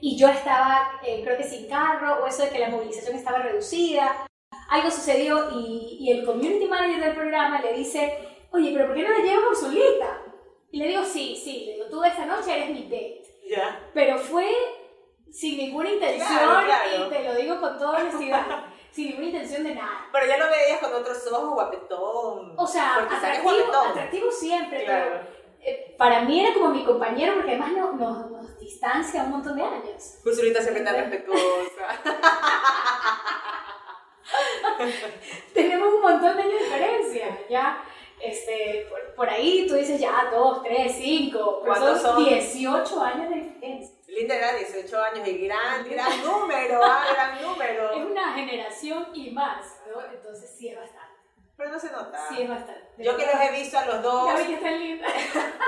Y 0.00 0.18
yo 0.18 0.28
estaba, 0.28 1.00
eh, 1.04 1.22
creo 1.24 1.36
que 1.36 1.44
sin 1.44 1.68
carro, 1.68 2.22
o 2.22 2.26
eso 2.26 2.42
de 2.42 2.50
que 2.50 2.58
la 2.58 2.68
movilización 2.68 3.16
estaba 3.16 3.38
reducida. 3.38 4.26
Algo 4.68 4.90
sucedió 4.90 5.50
y, 5.52 5.98
y, 6.00 6.10
el 6.10 6.26
community 6.26 6.66
manager 6.66 7.04
del 7.04 7.14
programa 7.14 7.60
le 7.60 7.74
dice, 7.74 8.18
oye, 8.50 8.72
pero 8.72 8.86
¿por 8.86 8.96
qué 8.96 9.02
no 9.02 9.16
le 9.16 9.22
llevas 9.22 9.44
a 9.44 9.48
Ursulita? 9.48 10.22
Y 10.70 10.78
le 10.78 10.88
digo, 10.88 11.04
sí, 11.04 11.40
sí, 11.42 11.64
le 11.66 11.74
digo, 11.74 11.86
tú 11.90 12.02
esta 12.02 12.26
noche 12.26 12.54
eres 12.54 12.70
mi 12.70 12.84
date. 12.84 13.22
Ya. 13.48 13.80
Pero 13.94 14.18
fue 14.18 14.50
sin 15.30 15.56
ninguna 15.56 15.90
intención 15.90 16.64
y 16.96 17.10
te 17.10 17.24
lo 17.24 17.34
digo 17.34 17.60
con 17.60 17.78
toda 17.78 18.00
honestidad. 18.00 18.66
sin 18.92 19.08
ninguna 19.08 19.26
intención 19.26 19.64
de 19.64 19.74
nada. 19.74 20.06
Pero 20.12 20.26
ya 20.26 20.38
lo 20.38 20.46
veías 20.48 20.80
con 20.80 20.94
otros 20.94 21.26
ojos, 21.32 21.54
guapetón. 21.54 22.54
O 22.56 22.66
sea, 22.66 22.96
atractivo, 22.96 23.50
atractivo 23.90 24.30
siempre, 24.30 24.84
pero 24.86 25.20
eh, 25.60 25.94
para 25.96 26.22
mí 26.22 26.44
era 26.44 26.54
como 26.54 26.68
mi 26.68 26.84
compañero 26.84 27.34
porque 27.34 27.52
además 27.52 27.72
nos, 27.72 27.94
nos, 27.94 28.30
nos 28.30 28.58
distancia 28.58 29.24
un 29.24 29.30
montón 29.30 29.56
de 29.56 29.62
años. 29.62 30.18
Pues 30.22 30.38
ahorita 30.38 30.60
siempre 30.60 30.84
tan 30.84 30.96
respetuosa. 30.96 32.02
Tenemos 35.54 35.94
un 35.94 36.02
montón 36.02 36.36
de 36.36 36.42
años 36.42 36.54
de 36.54 36.64
diferencia, 36.64 37.38
¿ya? 37.48 37.84
Este, 38.20 38.86
por, 38.88 39.14
por, 39.14 39.28
ahí 39.28 39.66
tú 39.66 39.74
dices 39.74 40.00
ya, 40.00 40.28
dos, 40.30 40.62
tres, 40.62 40.94
cinco, 40.96 41.60
¿Cuántos 41.64 42.00
son? 42.00 42.24
18 42.24 43.02
años 43.02 43.30
de 43.30 43.36
diferencia. 43.36 43.96
Linda 44.06 44.36
edad, 44.36 44.56
18 44.58 45.02
años 45.02 45.26
y 45.26 45.46
gran, 45.46 45.88
gran 45.88 46.24
número, 46.24 46.80
ah, 46.84 47.04
gran 47.12 47.42
número. 47.42 47.51
Generación 48.82 49.14
y 49.14 49.30
más, 49.30 49.80
¿no? 49.88 50.02
Entonces 50.12 50.50
sí 50.56 50.68
es 50.68 50.76
bastante. 50.76 51.12
Pero 51.56 51.70
no 51.70 51.78
se 51.78 51.92
nota. 51.92 52.28
Sí, 52.28 52.42
es 52.42 52.48
bastante. 52.48 52.82
Yo 52.98 53.16
que 53.16 53.26
los 53.26 53.34
he 53.34 53.50
visto 53.52 53.78
a 53.78 53.86
los 53.86 54.02
dos. 54.02 54.26
Ya 54.26 54.36
vi 54.36 54.46
que 54.46 54.54
están 54.54 54.78
lindas. 54.78 55.12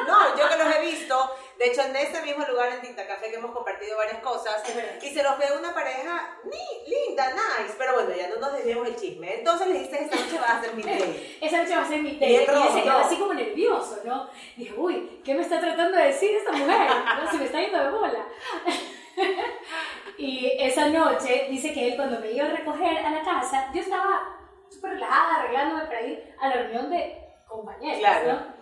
No, 0.06 0.36
yo 0.36 0.48
que 0.50 0.56
los 0.56 0.76
he 0.76 0.80
visto, 0.82 1.30
de 1.58 1.64
hecho 1.64 1.80
en 1.80 1.96
este 1.96 2.20
mismo 2.20 2.44
lugar 2.44 2.68
en 2.72 2.82
Tinta 2.82 3.06
Café 3.06 3.30
que 3.30 3.36
hemos 3.36 3.52
compartido 3.52 3.96
varias 3.96 4.18
cosas, 4.18 4.62
y 5.02 5.08
se 5.08 5.22
los 5.22 5.38
ve 5.38 5.46
una 5.58 5.72
pareja 5.72 6.36
ni, 6.44 6.90
linda, 6.90 7.30
nice, 7.30 7.74
pero 7.78 7.94
bueno, 7.94 8.10
ya 8.14 8.28
no 8.28 8.36
nos 8.36 8.52
desviemos 8.52 8.86
el 8.86 8.96
chisme. 8.96 9.38
Entonces 9.38 9.68
le 9.68 9.74
dijiste 9.74 10.04
esta 10.04 10.16
noche 10.16 10.38
vas 10.38 10.50
a 10.50 10.58
hacer 10.58 10.74
mi 10.74 10.82
date. 10.82 11.38
Esa 11.40 11.62
noche 11.62 11.74
va 11.74 11.82
a 11.82 11.88
ser 11.88 12.02
mi 12.02 12.10
Y 12.10 12.18
té. 12.18 12.26
Y 12.26 12.36
él 12.36 12.46
se 12.46 12.82
quedó 12.82 12.98
así 12.98 13.16
como 13.16 13.32
nervioso, 13.32 14.00
¿no? 14.04 14.28
Dije, 14.56 14.74
uy, 14.76 15.22
¿qué 15.24 15.34
me 15.34 15.40
está 15.40 15.58
tratando 15.58 15.96
de 15.96 16.04
decir 16.04 16.36
esta 16.36 16.52
mujer? 16.52 16.90
¿No? 17.22 17.30
Se 17.30 17.38
me 17.38 17.44
está 17.46 17.60
yendo 17.60 17.78
de 17.78 17.90
bola. 17.90 18.26
y 20.18 20.52
esa 20.58 20.88
noche 20.88 21.46
dice 21.50 21.72
que 21.72 21.88
él 21.88 21.96
cuando 21.96 22.20
me 22.20 22.32
iba 22.32 22.46
a 22.46 22.50
recoger 22.50 22.98
a 22.98 23.10
la 23.10 23.22
casa, 23.22 23.70
yo 23.74 23.80
estaba 23.80 24.36
súper 24.68 24.92
relajada, 24.92 25.42
arreglándome 25.42 25.84
para 25.86 26.02
ir 26.02 26.34
a 26.40 26.48
la 26.48 26.54
reunión 26.54 26.90
de 26.90 27.18
compañeros, 27.48 27.98
Claro. 27.98 28.32
¿no? 28.32 28.54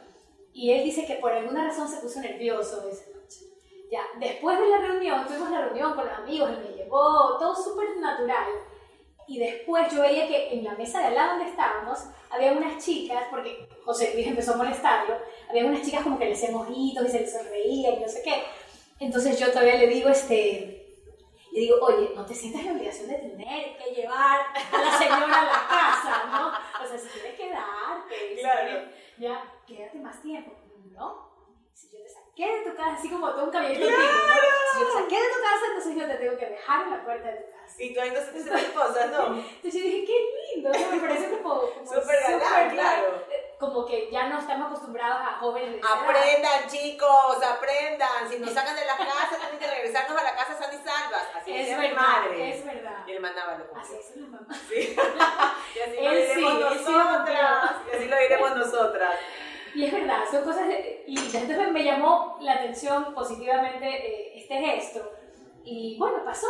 Y 0.53 0.71
él 0.71 0.85
dice 0.85 1.07
que 1.07 1.15
por 1.15 1.33
alguna 1.33 1.65
razón 1.65 1.89
se 1.89 2.01
puso 2.01 2.21
nervioso 2.21 2.87
esa 2.89 3.11
noche. 3.11 3.41
Ya, 3.91 4.03
después 4.19 4.59
de 4.59 4.69
la 4.69 4.79
reunión, 4.79 5.27
tuvimos 5.27 5.51
la 5.51 5.63
reunión 5.63 5.95
con 5.95 6.07
los 6.07 6.15
amigos, 6.19 6.51
él 6.51 6.67
me 6.69 6.77
llevó, 6.77 7.39
todo 7.39 7.55
súper 7.55 7.97
natural. 7.99 8.47
Y 9.27 9.39
después 9.39 9.91
yo 9.93 10.03
veía 10.03 10.27
que 10.29 10.53
en 10.53 10.65
la 10.65 10.75
mesa 10.75 10.99
de 11.01 11.07
al 11.07 11.15
lado 11.15 11.31
donde 11.37 11.51
estábamos, 11.51 12.01
había 12.31 12.53
unas 12.53 12.85
chicas, 12.85 13.25
porque 13.31 13.69
José 13.85 14.13
Luis 14.15 14.27
empezó 14.27 14.55
a 14.55 14.57
molestarlo, 14.57 15.17
había 15.49 15.65
unas 15.65 15.83
chicas 15.83 16.03
como 16.03 16.19
que 16.19 16.27
le 16.27 16.33
hacían 16.33 16.55
ojitos 16.55 17.07
y 17.07 17.11
se 17.11 17.21
les 17.21 17.33
sonreían 17.33 17.95
y 17.95 18.01
no 18.01 18.09
sé 18.09 18.23
qué. 18.23 18.43
Entonces 19.03 19.39
yo 19.39 19.49
todavía 19.51 19.75
le 19.77 19.89
digo, 19.89 20.09
este, 20.09 20.99
le 21.53 21.61
digo, 21.61 21.77
oye, 21.83 22.13
no 22.15 22.25
te 22.25 22.35
sientas 22.35 22.65
la 22.65 22.73
obligación 22.73 23.09
de 23.09 23.17
tener 23.19 23.77
que 23.77 23.91
llevar 23.95 24.41
a 24.73 24.79
la 24.79 24.99
señora 24.99 25.41
a 25.41 25.45
la 25.45 25.69
casa, 25.69 26.25
¿no? 26.31 26.49
O 26.85 26.89
sea, 26.89 26.97
si 26.99 27.09
quieres 27.09 27.35
quedarte, 27.39 28.37
Claro. 28.41 28.89
ya, 29.19 29.53
quédate 29.67 29.99
más 29.99 30.23
tiempo. 30.23 30.53
No, 30.93 31.33
si 31.73 31.91
yo 31.91 31.99
te 32.03 32.09
saqué 32.09 32.47
de 32.59 32.71
tu 32.71 32.77
casa, 32.77 32.95
así 32.95 33.11
como 33.11 33.31
todo 33.31 33.45
un 33.47 33.51
caballero 33.51 33.81
contigo, 33.87 34.03
¿no? 34.03 34.35
Si 34.73 34.81
yo 34.81 34.87
te 34.87 34.93
saqué 34.93 35.15
de 35.17 35.29
tu 35.35 35.43
casa, 35.43 35.67
entonces 35.67 35.97
yo 35.97 36.07
te 36.07 36.15
tengo 36.15 36.39
que 36.39 36.47
dejar 36.47 36.83
en 36.83 36.91
la 36.91 37.05
puerta 37.05 37.29
de 37.29 37.37
tu 37.39 37.51
casa. 37.51 37.83
Y 37.83 37.95
tú 37.95 38.01
ahí 38.01 38.11
no 38.11 38.21
se 38.21 38.33
te 38.33 38.73
cosas, 38.73 39.11
¿no? 39.11 39.27
Entonces 39.37 39.75
yo 39.75 39.81
dije, 39.81 40.05
qué 40.05 40.55
lindo, 40.55 40.71
o 40.71 40.75
sea, 40.75 40.89
me 40.91 41.01
parece 41.01 41.29
como... 41.31 41.61
como 41.61 41.87
Súper 41.87 42.21
galán, 42.23 42.71
claro. 42.71 43.25
Como 43.63 43.87
que 43.87 44.11
ya 44.11 44.27
no 44.27 44.41
estamos 44.41 44.67
acostumbrados 44.67 45.21
a 45.21 45.39
jóvenes. 45.39 45.81
Aprendan, 45.89 46.69
chicos, 46.69 47.37
aprendan. 47.49 48.29
Si 48.29 48.41
nos 48.41 48.51
sacan 48.51 48.75
de 48.75 48.85
las 48.85 48.97
casas, 48.97 49.39
tienen 49.39 49.59
que 49.61 49.71
regresarnos 49.71 50.19
a 50.21 50.25
la 50.25 50.35
casa 50.35 50.55
sanas 50.59 50.75
y 50.75 50.79
salvas. 50.79 51.29
Así 51.37 51.53
Es 51.57 51.79
mi 51.79 51.87
verdad, 51.87 52.03
madre. 52.03 52.51
es 52.51 52.65
verdad. 52.65 53.05
Y 53.07 53.13
él 53.13 53.21
mandaba 53.21 53.59
lo 53.59 53.77
Así 53.81 53.95
es 53.95 54.17
la 54.17 54.27
mamá. 54.27 54.49
Sí. 54.69 54.97
Y 55.77 55.79
así 55.81 56.01
lo 56.03 56.11
diremos 56.11 56.53
sí 56.73 56.93
nosotras. 56.93 57.71
Y 57.93 57.97
así 57.97 58.09
lo 58.09 58.19
diremos 58.19 58.57
nosotras. 58.57 59.15
Y 59.77 59.85
es 59.87 59.93
verdad, 59.93 60.25
son 60.29 60.43
cosas 60.45 60.67
de- 60.67 61.05
lindas. 61.07 61.35
Entonces 61.43 61.73
me 61.73 61.85
llamó 61.85 62.39
la 62.41 62.55
atención 62.55 63.15
positivamente 63.15 63.87
eh, 63.89 64.33
este 64.39 64.55
gesto. 64.59 65.09
Y 65.65 65.97
bueno, 66.01 66.25
pasó. 66.25 66.49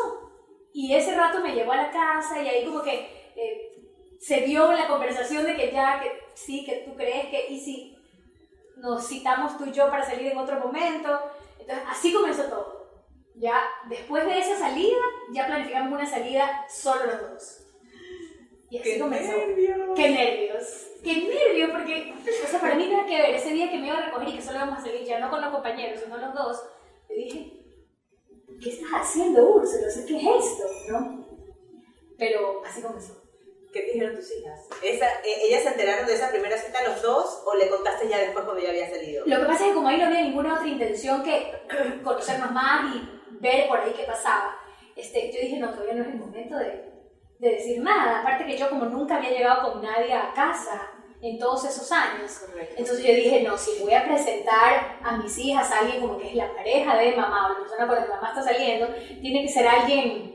Y 0.73 0.95
ese 0.95 1.15
rato 1.15 1.41
me 1.41 1.53
llevó 1.55 1.73
a 1.73 1.77
la 1.77 1.91
casa 1.91 2.41
y 2.41 2.49
ahí 2.49 2.65
como 2.65 2.83
que 2.83 3.33
eh, 3.37 3.71
se 4.19 4.39
dio 4.41 4.73
la 4.73 4.89
conversación 4.89 5.45
de 5.45 5.55
que 5.57 5.71
ya, 5.71 6.01
que 6.01 6.22
sí, 6.35 6.65
que 6.65 6.85
tú 6.87 6.95
crees 6.95 7.27
que, 7.27 7.47
y 7.51 7.61
si 7.61 7.97
nos 8.77 9.07
citamos 9.07 9.57
tú 9.59 9.67
y 9.67 9.73
yo 9.73 9.89
para 9.91 10.05
salir 10.05 10.33
en 10.33 10.39
otro 10.39 10.59
momento. 10.59 11.21
Entonces 11.59 11.85
así 11.89 12.13
comenzó 12.13 12.45
todo. 12.45 12.83
Ya 13.37 13.63
después 13.89 14.25
de 14.27 14.39
esa 14.39 14.59
salida, 14.59 14.99
ya 15.33 15.47
planificamos 15.47 15.93
una 15.93 16.07
salida 16.07 16.67
solo 16.69 17.07
los 17.07 17.31
dos. 17.31 17.59
Y 18.69 18.79
así 18.79 18.95
¡Qué 18.95 18.99
comenzó. 18.99 19.33
nervios! 19.33 19.91
Qué 19.97 20.11
nervios. 20.11 20.87
Qué 21.03 21.15
nervios, 21.17 21.71
porque, 21.71 22.15
o 22.45 22.49
sea, 22.49 22.61
para 22.61 22.75
mí 22.75 22.89
nada 22.89 23.07
que 23.07 23.21
ver. 23.21 23.35
Ese 23.35 23.51
día 23.51 23.71
que 23.71 23.79
me 23.79 23.89
iba 23.89 23.99
a 23.99 24.07
recoger 24.07 24.29
y 24.29 24.37
que 24.37 24.43
solo 24.43 24.59
íbamos 24.59 24.79
a 24.79 24.83
salir 24.83 25.05
ya 25.05 25.19
no 25.19 25.31
con 25.31 25.41
los 25.41 25.51
compañeros, 25.51 26.01
sino 26.03 26.17
los 26.17 26.35
dos, 26.35 26.65
le 27.09 27.15
dije, 27.17 27.53
¿qué 28.63 28.71
estás 28.71 28.91
haciendo, 28.93 29.47
Úrsula? 29.47 29.89
O 29.89 29.91
sea, 29.91 30.07
¿qué 30.07 30.17
es 30.17 30.45
esto? 30.45 30.65
¿No? 30.91 31.27
Pero 32.19 32.63
así 32.65 32.83
comenzó. 32.83 33.22
¿Qué 33.73 33.81
te 33.81 33.93
dijeron 33.93 34.15
tus 34.15 34.31
hijas? 34.37 34.69
Esa, 34.83 35.07
eh, 35.25 35.47
¿Ellas 35.49 35.63
se 35.63 35.69
enteraron 35.71 36.07
de 36.07 36.15
esa 36.15 36.31
primera 36.31 36.59
cita 36.59 36.87
los 36.87 37.01
dos 37.01 37.43
o 37.47 37.57
le 37.57 37.71
contaste 37.71 38.07
ya 38.07 38.19
después 38.19 38.45
cuando 38.45 38.63
ya 38.63 38.69
había 38.69 38.91
salido? 38.91 39.25
Lo 39.27 39.41
que 39.41 39.47
pasa 39.47 39.65
es 39.65 39.69
que 39.71 39.75
como 39.75 39.89
ahí 39.89 39.97
no 39.97 40.07
había 40.07 40.21
ninguna 40.21 40.55
otra 40.55 40.69
intención 40.69 41.23
que 41.23 41.51
conocernos 42.05 42.51
más 42.53 42.95
y 42.95 43.09
ver 43.41 43.69
por 43.69 43.81
ahí 43.81 43.95
qué 43.97 44.05
pasaba, 44.05 44.59
este, 44.95 45.33
yo 45.33 45.41
dije, 45.41 45.59
no, 45.59 45.71
todavía 45.71 45.95
no 45.95 46.03
es 46.03 46.09
el 46.09 46.17
momento 46.17 46.57
de, 46.59 46.85
de 47.39 47.49
decir 47.49 47.81
nada. 47.83 48.21
Aparte 48.21 48.45
que 48.45 48.59
yo 48.59 48.69
como 48.69 48.85
nunca 48.85 49.17
había 49.17 49.31
llegado 49.31 49.73
con 49.73 49.83
nadie 49.83 50.13
a 50.13 50.35
casa 50.35 50.91
en 51.23 51.39
todos 51.39 51.65
esos 51.65 51.91
años, 51.93 52.41
Correcto. 52.41 52.75
Entonces 52.77 53.07
yo 53.07 53.15
dije, 53.15 53.43
no, 53.43 53.57
si 53.57 53.81
voy 53.81 53.95
a 53.95 54.05
presentar 54.05 54.99
a 55.03 55.17
mis 55.17 55.39
hijas 55.39 55.71
a 55.71 55.79
alguien 55.79 56.01
como 56.01 56.19
que 56.19 56.29
es 56.29 56.35
la 56.35 56.53
pareja 56.53 56.97
de 56.99 57.17
mamá 57.17 57.47
o 57.47 57.53
la 57.55 57.59
persona 57.61 57.87
con 57.87 57.97
la 57.97 58.03
que 58.03 58.11
mamá 58.11 58.29
está 58.29 58.43
saliendo, 58.43 58.89
tiene 59.21 59.43
que 59.43 59.49
ser 59.49 59.67
alguien 59.67 60.32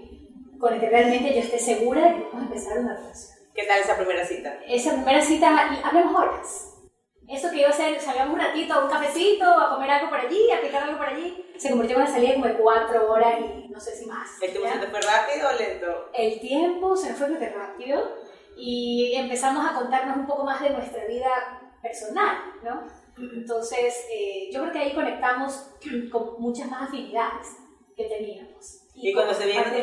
con 0.60 0.74
el 0.74 0.80
que 0.80 0.90
realmente 0.90 1.34
yo 1.34 1.40
esté 1.40 1.60
segura 1.60 2.02
de 2.02 2.16
que 2.16 2.24
vamos 2.26 2.42
a 2.42 2.46
empezar 2.46 2.80
una 2.80 2.96
relación. 2.96 3.38
¿Qué 3.54 3.64
tal 3.64 3.80
esa 3.80 3.96
primera 3.96 4.26
cita? 4.26 4.60
Esa 4.68 4.94
primera 4.94 5.22
cita, 5.22 5.80
hablemos 5.84 6.16
horas. 6.16 6.74
Eso 7.28 7.50
que 7.52 7.60
iba 7.60 7.70
a 7.70 7.74
ser, 7.74 8.00
salgamos 8.00 8.36
un 8.36 8.40
ratito 8.40 8.74
a 8.74 8.86
un 8.86 8.90
cafecito, 8.90 9.46
a 9.46 9.74
comer 9.74 9.90
algo 9.92 10.10
por 10.10 10.20
allí, 10.20 10.50
a 10.52 10.62
picar 10.62 10.84
algo 10.84 10.98
por 10.98 11.08
allí, 11.08 11.44
se 11.58 11.70
convirtió 11.70 11.98
en 11.98 12.04
una 12.04 12.12
salida 12.12 12.34
como 12.36 12.46
de 12.46 12.54
cuatro 12.54 13.12
horas 13.12 13.40
y 13.40 13.68
no 13.68 13.80
sé 13.80 13.96
si 13.96 14.06
más. 14.06 14.42
¿El 14.42 14.52
tiempo 14.52 14.70
se 14.70 14.80
te 14.80 14.88
fue 14.88 15.02
rápido 15.02 15.50
o 15.50 15.58
lento? 15.58 16.10
el 16.14 16.40
tiempo 16.40 16.96
se 16.96 17.10
nos 17.10 17.18
fue 17.18 17.30
muy 17.30 17.46
rápido 17.46 18.16
y 18.56 19.14
empezamos 19.16 19.70
a 19.70 19.74
contarnos 19.74 20.18
un 20.18 20.26
poco 20.26 20.46
más 20.46 20.62
de 20.62 20.70
nuestra 20.70 21.06
vida 21.06 21.30
personal, 21.82 22.38
¿no? 22.64 22.88
Entonces, 23.18 24.06
eh, 24.12 24.50
yo 24.52 24.62
creo 24.62 24.72
que 24.72 24.80
ahí 24.80 24.94
conectamos 24.94 25.72
con 26.12 26.40
muchas 26.40 26.70
más 26.70 26.88
afinidades 26.88 27.58
que 27.96 28.06
teníamos. 28.06 28.87
Y 29.00 29.14
cuando 29.14 29.32
se 29.34 29.46
vieron- 29.46 29.74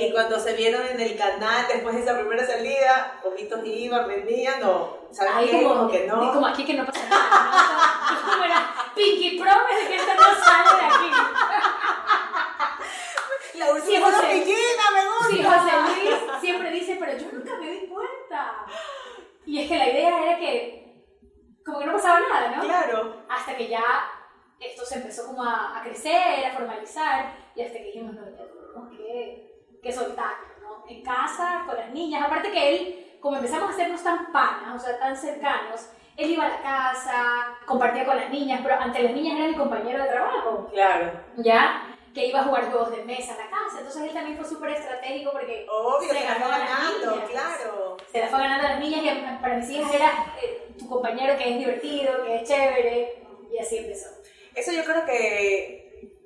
Y 0.00 0.10
cuando 0.12 0.38
se 0.40 0.52
vieron 0.54 0.84
en 0.86 1.00
el 1.00 1.16
canal 1.16 1.66
después 1.68 1.94
de 1.94 2.02
esa 2.02 2.18
primera 2.18 2.44
salida, 2.44 3.20
ojitos 3.24 3.60
iban, 3.64 4.08
venían 4.08 4.60
o 4.64 5.06
¿sabes 5.12 5.32
Ahí 5.36 5.46
qué? 5.48 5.62
como, 5.62 5.74
Como 5.76 5.90
que 5.90 6.06
no. 6.06 6.32
como 6.32 6.46
aquí 6.48 6.64
que 6.64 6.74
no 6.74 6.84
pasa 6.84 7.06
nada, 7.08 8.10
¿no? 8.10 8.16
Es 8.16 8.22
como 8.34 8.44
era 8.44 8.74
Pinky 8.94 9.38
Promise 9.38 9.86
que 9.88 9.96
esto 9.96 10.12
no 10.14 10.44
sale 10.44 10.80
de 10.80 10.86
aquí. 10.86 11.10
La 13.54 13.66
Sí, 13.66 13.72
última 13.72 14.06
José. 14.10 14.26
piquina, 14.32 14.84
me 14.94 15.02
gusta. 15.06 15.28
Sí, 15.30 15.42
José 15.44 15.72
Luis 15.82 16.14
siempre 16.40 16.70
dice, 16.70 16.96
pero 16.98 17.12
yo 17.18 17.26
nunca 17.32 17.52
me 17.58 17.70
di 17.70 17.86
cuenta. 17.88 18.64
Y 19.46 19.60
es 19.62 19.68
que 19.68 19.76
la 19.78 19.88
idea 19.90 20.22
era 20.24 20.38
que 20.38 20.50
como 21.64 21.78
que 21.78 21.86
no 21.86 21.92
pasaba 21.92 22.20
nada, 22.20 22.56
¿no? 22.56 22.62
Claro. 22.64 23.22
hasta 23.28 23.56
que 23.56 23.68
ya 23.68 23.82
esto 24.60 24.84
se 24.84 24.96
empezó 24.96 25.26
como 25.26 25.42
a, 25.42 25.78
a 25.78 25.82
crecer, 25.82 26.44
a 26.46 26.52
formalizar, 26.52 27.32
y 27.54 27.62
hasta 27.62 27.78
que 27.78 27.84
dijimos, 27.84 28.14
no, 28.14 28.22
ya 28.30 28.44
tenemos 28.46 28.90
que, 28.96 29.64
que 29.82 29.92
soltarlo, 29.92 30.46
¿no? 30.62 30.84
En 30.88 31.02
casa, 31.02 31.64
con 31.66 31.76
las 31.76 31.90
niñas, 31.90 32.22
aparte 32.24 32.50
que 32.52 32.68
él, 32.76 33.16
como 33.20 33.36
empezamos 33.36 33.70
a 33.70 33.72
hacernos 33.72 34.02
tan 34.02 34.30
panas, 34.32 34.82
o 34.82 34.84
sea, 34.86 34.98
tan 34.98 35.16
cercanos, 35.16 35.88
él 36.16 36.30
iba 36.32 36.44
a 36.44 36.48
la 36.48 36.60
casa, 36.62 37.56
compartía 37.66 38.04
con 38.04 38.16
las 38.16 38.28
niñas, 38.30 38.60
pero 38.62 38.74
ante 38.78 39.02
las 39.02 39.12
niñas 39.12 39.38
era 39.38 39.48
mi 39.48 39.56
compañero 39.56 40.02
de 40.02 40.08
trabajo, 40.10 40.68
Claro. 40.70 41.10
¿ya? 41.38 41.86
Que 42.12 42.26
iba 42.26 42.40
a 42.40 42.44
jugar 42.44 42.64
juegos 42.70 42.90
de 42.90 43.04
mesa 43.04 43.34
a 43.34 43.38
la 43.38 43.48
casa, 43.50 43.78
entonces 43.78 44.02
él 44.02 44.10
también 44.12 44.36
fue 44.36 44.44
súper 44.46 44.70
estratégico 44.70 45.30
porque 45.32 45.64
Obvio, 45.70 46.08
Se 46.12 46.18
se 46.18 46.24
ganó 46.26 46.40
ganó 46.40 46.54
a 46.54 46.58
las 46.58 46.68
ganando, 46.68 47.10
niñas. 47.12 47.30
claro. 47.30 47.96
se 48.10 48.20
la 48.20 48.26
fue 48.26 48.38
ganando 48.40 48.66
a 48.66 48.70
las 48.70 48.80
niñas 48.80 49.00
y 49.04 49.40
para 49.40 49.56
mis 49.56 49.70
hijas 49.70 49.94
era 49.94 50.10
eh, 50.42 50.72
tu 50.78 50.88
compañero 50.88 51.38
que 51.38 51.50
es 51.52 51.58
divertido, 51.58 52.24
que 52.24 52.34
es 52.42 52.48
chévere, 52.48 53.22
y 53.50 53.58
así 53.58 53.78
empezó. 53.78 54.08
Eso 54.54 54.72
yo 54.72 54.84
creo 54.84 55.04
que 55.04 55.80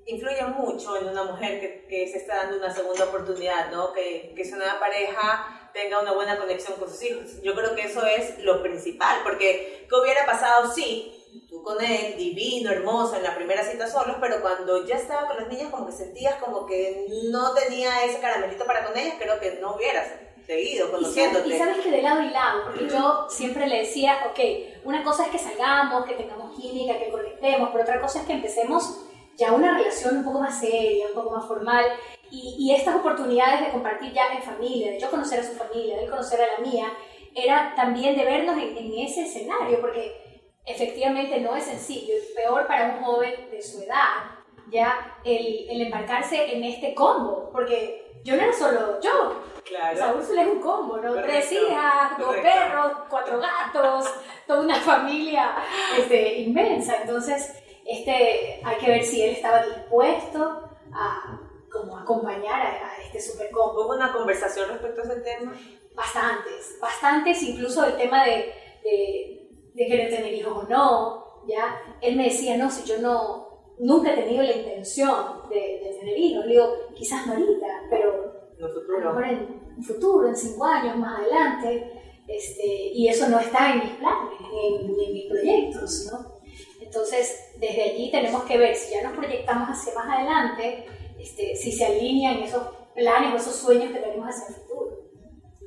influye 0.07 0.45
mucho 0.45 0.97
en 0.97 1.09
una 1.09 1.25
mujer 1.25 1.87
que, 1.89 2.09
se 2.09 2.19
está 2.19 2.37
dando 2.37 2.59
una 2.59 2.75
segunda 2.75 3.05
oportunidad, 3.05 3.71
¿no? 3.71 3.93
Que, 3.93 4.33
que 4.37 4.45
su 4.45 4.57
nueva 4.57 4.79
pareja 4.79 5.71
tenga 5.73 6.01
una 6.01 6.13
buena 6.13 6.39
conexión 6.39 6.79
con 6.79 6.89
sus 6.89 7.03
hijos. 7.03 7.43
Yo 7.43 7.55
creo 7.55 7.75
que 7.75 7.83
eso 7.83 8.05
es 8.07 8.39
lo 8.41 8.63
principal, 8.63 9.21
porque 9.25 9.87
¿qué 9.89 9.95
hubiera 9.95 10.25
pasado 10.27 10.73
si 10.73 11.25
tú 11.49 11.63
con 11.63 11.83
él, 11.83 12.17
divino, 12.17 12.71
hermoso, 12.71 13.17
en 13.17 13.23
la 13.23 13.35
primera 13.35 13.65
cita 13.65 13.89
solos, 13.89 14.17
pero 14.21 14.41
cuando 14.41 14.87
ya 14.87 14.97
estaba 14.97 15.27
con 15.27 15.37
las 15.37 15.49
niñas 15.49 15.71
como 15.71 15.87
que 15.87 15.93
sentías 15.93 16.37
como 16.37 16.67
que 16.67 17.07
no 17.31 17.55
tenía 17.55 18.05
ese 18.05 18.21
caramelito 18.21 18.65
para 18.67 18.87
con 18.87 18.97
ellas, 18.97 19.17
creo 19.19 19.41
que 19.41 19.59
no 19.61 19.75
hubieras 19.75 20.07
seguido 20.47 20.87
Y 20.87 20.91
sabes, 20.91 20.91
conociéndote. 20.91 21.49
y 21.49 21.59
sabes 21.59 21.79
que 21.79 21.91
de 21.91 22.03
lado 22.03 22.23
y 22.23 22.31
lado, 22.31 22.65
porque 22.65 22.89
yo 22.89 23.27
siempre 23.29 23.67
le 23.67 23.79
decía, 23.81 24.19
ok, 24.31 24.41
una 24.85 25.03
cosa 25.03 25.25
es 25.25 25.31
que 25.31 25.39
salgamos, 25.39 26.05
que 26.05 26.15
tengamos 26.15 26.59
química, 26.59 26.99
que 26.99 27.11
conectemos, 27.11 27.71
pero 27.73 27.83
otra 27.85 28.01
cosa 28.01 28.21
es 28.21 28.27
que 28.27 28.35
empecemos 28.35 29.01
ya 29.37 29.53
una 29.53 29.77
relación 29.77 30.19
un 30.19 30.25
poco 30.25 30.41
más 30.41 30.61
seria, 30.61 31.09
un 31.09 31.15
poco 31.15 31.31
más 31.31 31.47
formal, 31.47 31.85
y, 32.31 32.57
y 32.59 32.75
estas 32.75 32.97
oportunidades 32.97 33.61
de 33.61 33.71
compartir 33.73 34.13
ya 34.13 34.33
en 34.33 34.43
familia, 34.43 34.93
de 34.93 35.01
yo 35.01 35.11
conocer 35.11 35.41
a 35.41 35.45
su 35.45 35.55
familia, 35.55 35.97
de 35.97 36.05
él 36.05 36.11
conocer 36.11 36.41
a 36.41 36.53
la 36.61 36.69
mía, 36.71 36.93
era 37.35 37.75
también 37.75 38.17
de 38.17 38.25
vernos 38.25 38.57
en, 38.57 38.77
en 38.77 38.99
ese 38.99 39.23
escenario, 39.23 39.81
porque 39.81 40.21
efectivamente 40.67 41.41
no 41.41 41.57
es 41.57 41.65
sencillo, 41.65 42.15
y 42.15 42.35
peor 42.35 42.67
para 42.67 42.95
un 42.97 43.05
joven 43.05 43.51
de 43.51 43.61
su 43.63 43.83
edad, 43.83 44.31
ya 44.71 45.19
el, 45.25 45.69
el 45.69 45.83
embarcarse 45.83 46.55
en 46.55 46.65
este 46.65 46.95
combo, 46.95 47.51
porque 47.53 48.21
yo 48.25 48.37
no 48.37 48.43
era 48.43 48.53
solo 48.53 49.01
yo, 49.01 49.43
Claro. 49.65 49.95
O 49.95 49.97
sea, 49.97 50.15
Úrsula 50.15 50.43
es 50.43 50.49
un 50.49 50.61
combo, 50.61 50.99
¿no? 50.99 51.15
Tres 51.23 51.51
hijas, 51.53 52.19
dos 52.19 52.37
perros, 52.37 52.93
cuatro 53.09 53.41
gatos, 53.41 54.13
toda 54.47 54.61
una 54.61 54.77
familia 54.77 55.57
este, 55.99 56.41
inmensa. 56.41 56.99
Entonces, 57.01 57.55
este, 57.85 58.61
hay 58.63 58.77
que 58.79 58.91
ver 58.91 59.05
si 59.05 59.23
él 59.23 59.31
estaba 59.31 59.65
dispuesto 59.65 60.71
a 60.93 61.41
como 61.71 61.99
acompañar 61.99 62.61
a, 62.61 63.03
este 63.03 63.21
super 63.21 63.51
combo. 63.51 63.85
¿Hubo 63.85 63.95
una 63.95 64.13
conversación 64.13 64.69
respecto 64.69 65.01
a 65.01 65.05
ese 65.05 65.21
tema? 65.21 65.57
Bastantes, 65.95 66.79
bastantes, 66.81 67.43
incluso 67.43 67.85
el 67.85 67.97
tema 67.97 68.25
de, 68.25 68.53
de, 68.83 69.49
de 69.75 69.87
querer 69.87 70.11
tener 70.11 70.33
hijos 70.33 70.65
o 70.65 70.69
no, 70.69 71.45
¿ya? 71.47 71.81
Él 72.01 72.17
me 72.17 72.25
decía, 72.25 72.57
no, 72.57 72.71
si 72.71 72.85
yo 72.85 72.99
no, 72.99 73.75
nunca 73.79 74.13
he 74.13 74.17
tenido 74.17 74.43
la 74.43 74.53
intención 74.53 75.49
de, 75.49 75.81
de 75.83 75.97
tener 75.99 76.19
hijos, 76.19 76.47
le 76.47 76.53
digo, 76.53 76.69
quizás 76.95 77.27
no 77.27 77.35
ahorita, 77.35 77.67
pero 77.91 78.34
futuro. 78.69 78.99
a 78.99 79.01
lo 79.01 79.15
mejor 79.15 79.25
en 79.33 79.75
un 79.77 79.83
futuro, 79.83 80.29
en 80.29 80.37
cinco 80.37 80.65
años, 80.65 80.97
más 80.97 81.21
adelante, 81.21 81.91
este, 82.27 82.67
y 82.67 83.09
eso 83.09 83.29
no 83.29 83.39
está 83.39 83.73
en 83.73 83.81
mis 83.81 83.93
planes, 83.95 84.33
en, 84.41 84.91
en 84.91 85.13
mis 85.13 85.27
proyectos, 85.27 86.09
¿no? 86.11 86.35
Entonces, 86.81 87.53
desde 87.59 87.83
allí 87.83 88.11
tenemos 88.11 88.45
que 88.45 88.57
ver 88.57 88.75
si 88.77 88.95
ya 88.95 89.03
nos 89.03 89.17
proyectamos 89.19 89.69
hacia 89.69 89.95
más 89.95 90.09
adelante, 90.17 90.87
este, 91.19 91.57
si 91.57 91.73
se 91.73 91.85
alinean 91.87 92.37
esos 92.37 92.63
planes 92.95 93.33
o 93.33 93.37
esos 93.37 93.57
sueños 93.57 93.93
que 93.93 93.99
tenemos 93.99 94.29
hacia 94.29 94.49
el 94.49 94.63
futuro. 94.63 95.05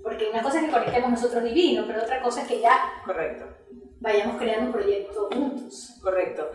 Porque 0.02 0.30
una 0.30 0.42
cosa 0.42 0.60
es 0.60 0.66
que 0.66 0.72
conectemos 0.72 1.12
nosotros 1.12 1.44
divino, 1.44 1.84
pero 1.86 2.02
otra 2.02 2.22
cosa 2.22 2.44
es 2.44 2.48
que 2.48 2.62
ya 2.62 2.80
Correcto. 3.06 3.46
vayamos 4.00 4.38
creando 4.38 4.68
un 4.68 4.72
proyecto 4.72 5.28
juntos. 5.34 6.00
Correcto. 6.02 6.50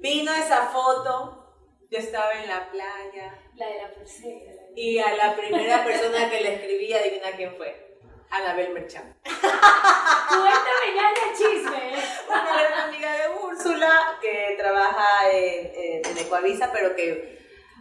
Vino 0.00 0.32
esa 0.32 0.68
foto, 0.68 1.44
yo 1.90 1.98
estaba 1.98 2.32
en 2.42 2.48
la 2.48 2.70
playa. 2.70 3.38
La 3.56 3.66
de 3.66 3.82
la 3.82 3.94
pulsera. 3.94 4.57
Y 4.74 4.98
a 4.98 5.14
la 5.14 5.34
primera 5.36 5.84
persona 5.84 6.30
que 6.30 6.40
le 6.40 6.54
escribí, 6.54 6.92
adivina 6.92 7.32
quién 7.36 7.54
fue. 7.56 7.88
Anabel 8.30 8.72
Merchant. 8.72 9.16
Cuéntame 9.22 10.94
ya 10.94 11.08
el 11.08 11.36
chisme. 11.36 11.92
Una 12.28 12.62
gran 12.62 12.88
amiga 12.88 13.12
de 13.12 13.28
Úrsula 13.42 14.18
que 14.20 14.54
trabaja 14.58 15.30
en, 15.32 16.04
en 16.04 16.18
Ecuavisa, 16.18 16.70
pero 16.72 16.94
que 16.94 17.38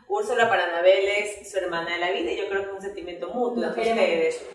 Úrsula 0.07 0.47
para 0.49 0.63
Anabel 0.63 1.05
es 1.05 1.51
su 1.51 1.57
hermana 1.57 1.91
de 1.91 1.97
la 1.97 2.11
vida 2.11 2.31
y 2.31 2.37
yo 2.37 2.47
creo 2.47 2.61
que 2.61 2.67
es 2.69 2.73
un 2.75 2.81
sentimiento 2.81 3.27
mutuo 3.29 3.63
entre 3.65 3.89
ustedes. 3.89 4.45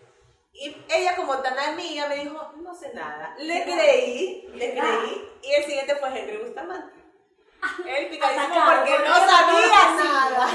Y 0.53 0.75
ella 0.89 1.15
como 1.15 1.37
tan 1.39 1.57
amiga 1.57 2.07
me 2.07 2.17
dijo, 2.17 2.53
no 2.57 2.73
sé 2.75 2.93
nada. 2.93 3.35
Le 3.39 3.63
creí, 3.63 4.47
le 4.53 4.71
creí. 4.71 5.29
Y 5.41 5.51
el 5.53 5.63
siguiente 5.63 5.95
fue 5.95 6.09
Henry 6.09 6.37
Bustamante. 6.37 7.03
El 7.85 8.07
picadísimo 8.09 8.55
porque 8.65 8.99
no 8.99 9.15
sabía 9.15 9.95
nada. 10.03 10.49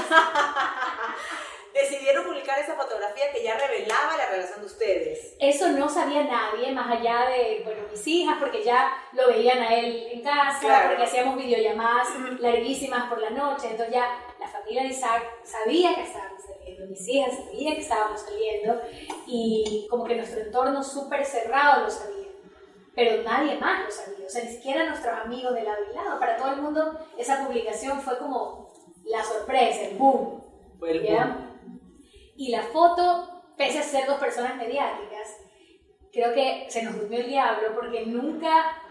Decidieron 1.81 2.25
publicar 2.25 2.59
esa 2.59 2.75
fotografía 2.75 3.31
que 3.31 3.43
ya 3.43 3.57
revelaba 3.57 4.17
la 4.17 4.29
relación 4.29 4.59
de 4.61 4.65
ustedes. 4.65 5.35
Eso 5.39 5.69
no 5.69 5.89
sabía 5.89 6.23
nadie, 6.23 6.71
más 6.71 6.99
allá 6.99 7.27
de, 7.29 7.61
bueno, 7.63 7.83
mis 7.91 8.05
hijas, 8.07 8.37
porque 8.39 8.63
ya 8.63 8.91
lo 9.13 9.27
veían 9.27 9.59
a 9.59 9.75
él 9.75 10.09
en 10.11 10.21
casa, 10.21 10.85
porque 10.87 11.03
hacíamos 11.03 11.37
videollamadas 11.37 12.07
larguísimas 12.39 13.09
por 13.09 13.21
la 13.21 13.29
noche, 13.29 13.67
entonces 13.71 13.93
ya 13.93 14.19
la 14.39 14.47
familia 14.47 14.83
de 14.83 14.89
Isaac 14.89 15.23
sabía 15.43 15.95
que 15.95 16.03
estábamos 16.03 16.41
saliendo, 16.43 16.87
mis 16.87 17.07
hijas 17.07 17.35
sabían 17.35 17.75
que 17.75 17.81
estábamos 17.81 18.21
saliendo, 18.21 18.81
y 19.27 19.87
como 19.89 20.05
que 20.05 20.15
nuestro 20.15 20.41
entorno 20.41 20.83
súper 20.83 21.25
cerrado 21.25 21.83
lo 21.83 21.89
sabía. 21.89 22.19
Pero 22.95 23.23
nadie 23.23 23.57
más 23.57 23.85
lo 23.85 23.91
sabía, 23.91 24.25
o 24.25 24.29
sea, 24.29 24.43
ni 24.43 24.51
siquiera 24.51 24.85
nuestros 24.85 25.17
amigos 25.19 25.53
de 25.53 25.63
lado 25.63 25.79
y 25.89 25.95
lado. 25.95 26.19
Para 26.19 26.35
todo 26.35 26.51
el 26.53 26.61
mundo, 26.61 26.99
esa 27.17 27.45
publicación 27.45 28.01
fue 28.01 28.17
como 28.17 28.73
la 29.05 29.23
sorpresa, 29.23 29.83
el 29.83 29.97
boom. 29.97 30.43
Fue 30.79 30.91
el 30.91 31.01
boom. 31.01 31.48
Y 32.39 32.51
la 32.51 32.63
foto, 32.63 33.51
pese 33.57 33.79
a 33.79 33.83
ser 33.83 34.07
dos 34.07 34.17
personas 34.17 34.55
mediáticas, 34.55 35.41
creo 36.09 36.33
que 36.33 36.67
se 36.69 36.83
nos 36.83 36.95
durmió 36.97 37.19
el 37.19 37.27
diablo 37.27 37.75
porque 37.75 38.05
nunca 38.05 38.81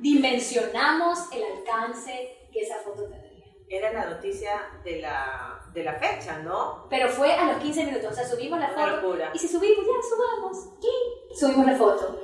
dimensionamos 0.00 1.30
el 1.32 1.44
alcance 1.44 2.48
que 2.52 2.62
esa 2.62 2.80
foto 2.80 3.04
tendría. 3.04 3.46
Era 3.68 3.92
la 3.92 4.10
noticia 4.10 4.60
de 4.82 5.02
la, 5.02 5.60
de 5.72 5.84
la 5.84 5.94
fecha, 5.94 6.40
¿no? 6.40 6.88
Pero 6.90 7.08
fue 7.08 7.32
a 7.32 7.44
los 7.44 7.58
15 7.58 7.84
minutos, 7.86 8.10
o 8.10 8.14
sea, 8.16 8.26
subimos 8.26 8.58
la 8.58 8.70
foto. 8.70 9.14
Y 9.32 9.38
si 9.38 9.46
subimos, 9.46 9.86
ya 9.86 10.08
subamos. 10.08 10.70
¿Qué? 10.80 11.36
Subimos 11.36 11.64
la 11.64 11.76
foto. 11.76 12.20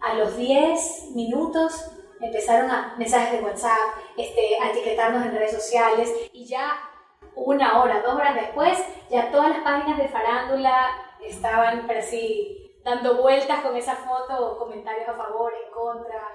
A 0.00 0.14
los 0.14 0.36
10 0.36 1.10
minutos 1.16 1.90
empezaron 2.20 2.70
a 2.70 2.94
mensajes 2.96 3.32
de 3.32 3.44
WhatsApp, 3.44 3.96
este, 4.16 4.60
a 4.62 4.70
etiquetarnos 4.70 5.26
en 5.26 5.32
redes 5.32 5.54
sociales 5.54 6.08
y 6.32 6.44
ya 6.44 6.89
una 7.34 7.82
hora, 7.82 8.02
dos 8.02 8.14
horas 8.14 8.34
después, 8.34 8.78
ya 9.10 9.30
todas 9.30 9.50
las 9.50 9.60
páginas 9.60 9.98
de 9.98 10.08
farándula 10.08 10.88
estaban 11.22 11.86
pero 11.86 12.00
así 12.00 12.60
dando 12.84 13.20
vueltas 13.20 13.60
con 13.60 13.76
esa 13.76 13.96
foto, 13.96 14.56
comentarios 14.58 15.08
a 15.08 15.14
favor, 15.14 15.52
en 15.52 15.72
contra, 15.72 16.28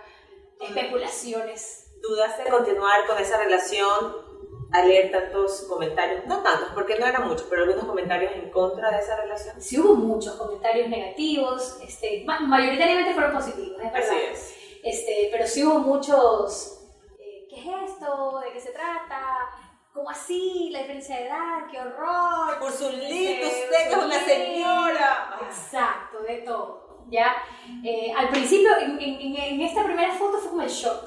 especulaciones. 0.60 1.92
¿Dudaste 2.02 2.44
de 2.44 2.50
continuar 2.50 3.06
con 3.08 3.18
esa 3.18 3.38
relación 3.38 4.26
al 4.72 4.88
leer 4.88 5.12
tantos 5.12 5.66
comentarios? 5.68 6.26
No 6.28 6.44
tantos, 6.44 6.70
porque 6.74 7.00
no 7.00 7.06
eran 7.06 7.28
muchos, 7.28 7.48
pero 7.50 7.64
algunos 7.64 7.86
comentarios 7.86 8.34
en 8.34 8.52
contra 8.52 8.92
de 8.92 9.00
esa 9.00 9.16
relación. 9.16 9.60
Sí 9.62 9.80
hubo 9.80 9.96
muchos 9.96 10.36
comentarios 10.36 10.88
negativos, 10.90 11.80
este, 11.82 12.26
mayoritariamente 12.26 13.14
fueron 13.14 13.34
positivos, 13.34 13.82
es 13.82 13.92
verdad. 13.92 14.10
Así 14.10 14.16
es. 14.32 14.56
Este, 14.84 15.30
pero 15.32 15.48
sí 15.48 15.64
hubo 15.64 15.80
muchos, 15.80 16.80
eh, 17.18 17.48
¿qué 17.50 17.56
es 17.56 17.92
esto? 17.92 18.40
¿De 18.40 18.52
qué 18.52 18.60
se 18.60 18.72
trata? 18.72 19.50
¿Cómo 19.96 20.10
así? 20.10 20.72
La 20.74 20.80
diferencia 20.80 21.16
de 21.16 21.28
edad, 21.28 21.68
qué 21.72 21.80
horror. 21.80 22.60
Por 22.60 22.70
su 22.70 22.90
lindo, 22.90 23.48
usted 23.48 23.88
que 23.88 23.94
es 23.94 23.98
una 23.98 24.20
señora. 24.20 25.40
Exacto, 25.42 26.22
de 26.22 26.40
todo. 26.40 27.06
¿ya? 27.10 27.38
Eh, 27.82 28.12
al 28.14 28.28
principio, 28.28 28.72
en, 28.78 29.00
en, 29.00 29.62
esta 29.62 29.86
primera 29.86 30.14
foto 30.14 30.38
fue 30.40 30.50
como 30.50 30.64
el 30.64 30.70
shock, 30.70 31.02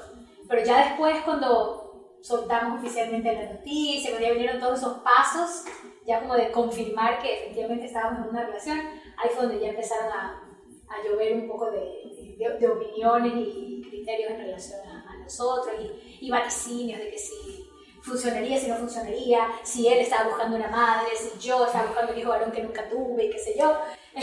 pero 0.47 0.65
ya 0.65 0.87
después 0.87 1.21
cuando 1.23 2.17
soltamos 2.23 2.79
oficialmente 2.79 3.31
la 3.31 3.53
noticia, 3.53 4.09
cuando 4.09 4.27
ya 4.27 4.33
vinieron 4.33 4.59
todos 4.59 4.79
esos 4.79 4.97
pasos, 5.01 5.65
ya 6.07 6.21
como 6.21 6.33
de 6.33 6.51
confirmar 6.51 7.19
que 7.19 7.43
efectivamente 7.43 7.85
estábamos 7.85 8.23
en 8.23 8.29
una 8.31 8.45
relación, 8.47 8.79
ahí 8.79 9.29
fue 9.29 9.45
donde 9.45 9.59
ya 9.59 9.69
empezaron 9.69 10.11
a, 10.11 10.49
a 10.89 11.03
llover 11.07 11.33
un 11.35 11.47
poco 11.47 11.69
de, 11.69 12.35
de, 12.39 12.67
opiniones 12.67 13.33
y 13.35 13.85
criterios 13.87 14.31
en 14.31 14.37
relación 14.39 14.79
a, 14.87 15.05
nosotros 15.19 15.75
y, 15.79 16.25
y 16.25 16.31
vaticinios 16.31 16.97
de 16.97 17.11
que 17.11 17.17
sí 17.19 17.68
funcionaría, 18.01 18.57
si 18.57 18.67
no 18.67 18.75
funcionaría, 18.75 19.47
si 19.63 19.87
él 19.87 19.99
estaba 19.99 20.29
buscando 20.29 20.55
una 20.57 20.67
madre, 20.67 21.15
si 21.15 21.37
yo 21.39 21.65
estaba 21.65 21.85
buscando 21.87 22.13
un 22.13 22.19
hijo 22.19 22.29
varón 22.29 22.51
que 22.51 22.63
nunca 22.63 22.87
tuve, 22.89 23.25
y 23.25 23.29
qué 23.29 23.39
sé 23.39 23.55
yo. 23.57 23.77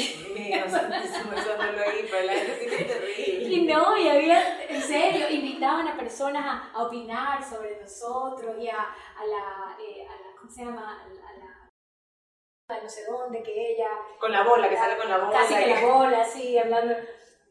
Y 3.49 3.67
no, 3.67 3.97
y 3.97 4.09
había, 4.09 4.69
en 4.69 4.83
serio, 4.83 5.31
invitaban 5.31 5.89
a 5.89 5.97
personas 5.97 6.45
a, 6.45 6.71
a 6.73 6.83
opinar 6.83 7.43
sobre 7.43 7.81
nosotros 7.81 8.57
y 8.59 8.69
a, 8.69 8.81
a, 8.81 9.27
la, 9.27 9.77
eh, 9.81 10.07
a 10.07 10.13
la, 10.13 10.37
¿cómo 10.39 10.51
se 10.51 10.65
llama? 10.65 11.03
A 11.03 11.09
la, 11.09 12.83
no 12.83 12.89
sé 12.89 13.05
dónde, 13.09 13.43
que 13.43 13.73
ella... 13.73 13.89
Con 14.19 14.33
la 14.33 14.43
bola, 14.43 14.69
que 14.69 14.77
sale 14.77 14.97
con 14.97 15.09
la 15.09 15.19
bola. 15.19 15.39
Casi 15.39 15.55
que 15.55 15.67
la 15.69 15.81
bola, 15.81 16.25
sí, 16.25 16.59
hablando... 16.59 16.97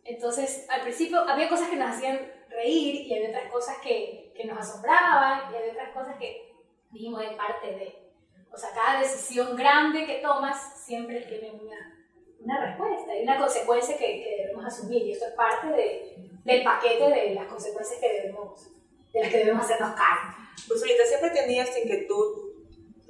Entonces, 0.06 0.68
al 0.70 0.82
principio 0.82 1.20
había 1.28 1.50
cosas 1.50 1.68
que 1.68 1.76
nos 1.76 1.90
hacían 1.90 2.32
reír 2.50 3.08
y 3.08 3.14
había 3.16 3.30
otras 3.30 3.52
cosas 3.52 3.78
que, 3.84 4.32
que 4.36 4.46
nos 4.46 4.60
asombraban 4.60 5.52
y 5.52 5.58
había 5.58 5.72
otras 5.72 5.90
cosas 5.94 6.16
que 6.18 6.54
dijimos 6.92 7.24
es 7.24 7.34
parte 7.34 7.68
de. 7.68 8.06
O 8.52 8.58
sea, 8.58 8.70
cada 8.74 9.02
decisión 9.02 9.56
grande 9.58 10.06
que 10.06 10.22
tomas 10.22 10.86
siempre 10.86 11.22
tiene 11.22 11.52
una, 11.52 12.08
una 12.40 12.66
respuesta 12.66 13.18
y 13.18 13.24
una 13.24 13.38
consecuencia 13.38 13.98
que, 13.98 14.06
que, 14.06 14.36
debemos 14.44 14.66
asumir 14.66 15.02
y 15.02 15.12
esto 15.12 15.26
es 15.26 15.34
parte 15.34 15.68
de, 15.76 16.30
del 16.46 16.64
paquete 16.64 17.10
de 17.10 17.34
las 17.34 17.48
consecuencias 17.48 18.00
que 18.00 18.14
debemos, 18.14 18.72
de 19.12 19.20
las 19.20 19.30
que 19.30 19.40
debemos 19.40 19.66
hacernos 19.66 19.96
cargo. 19.96 20.38
Pues 20.68 20.82
ahorita 20.82 21.04
siempre 21.06 21.32
tenías 21.32 21.68
esta 21.68 21.82
inquietud 21.82 22.46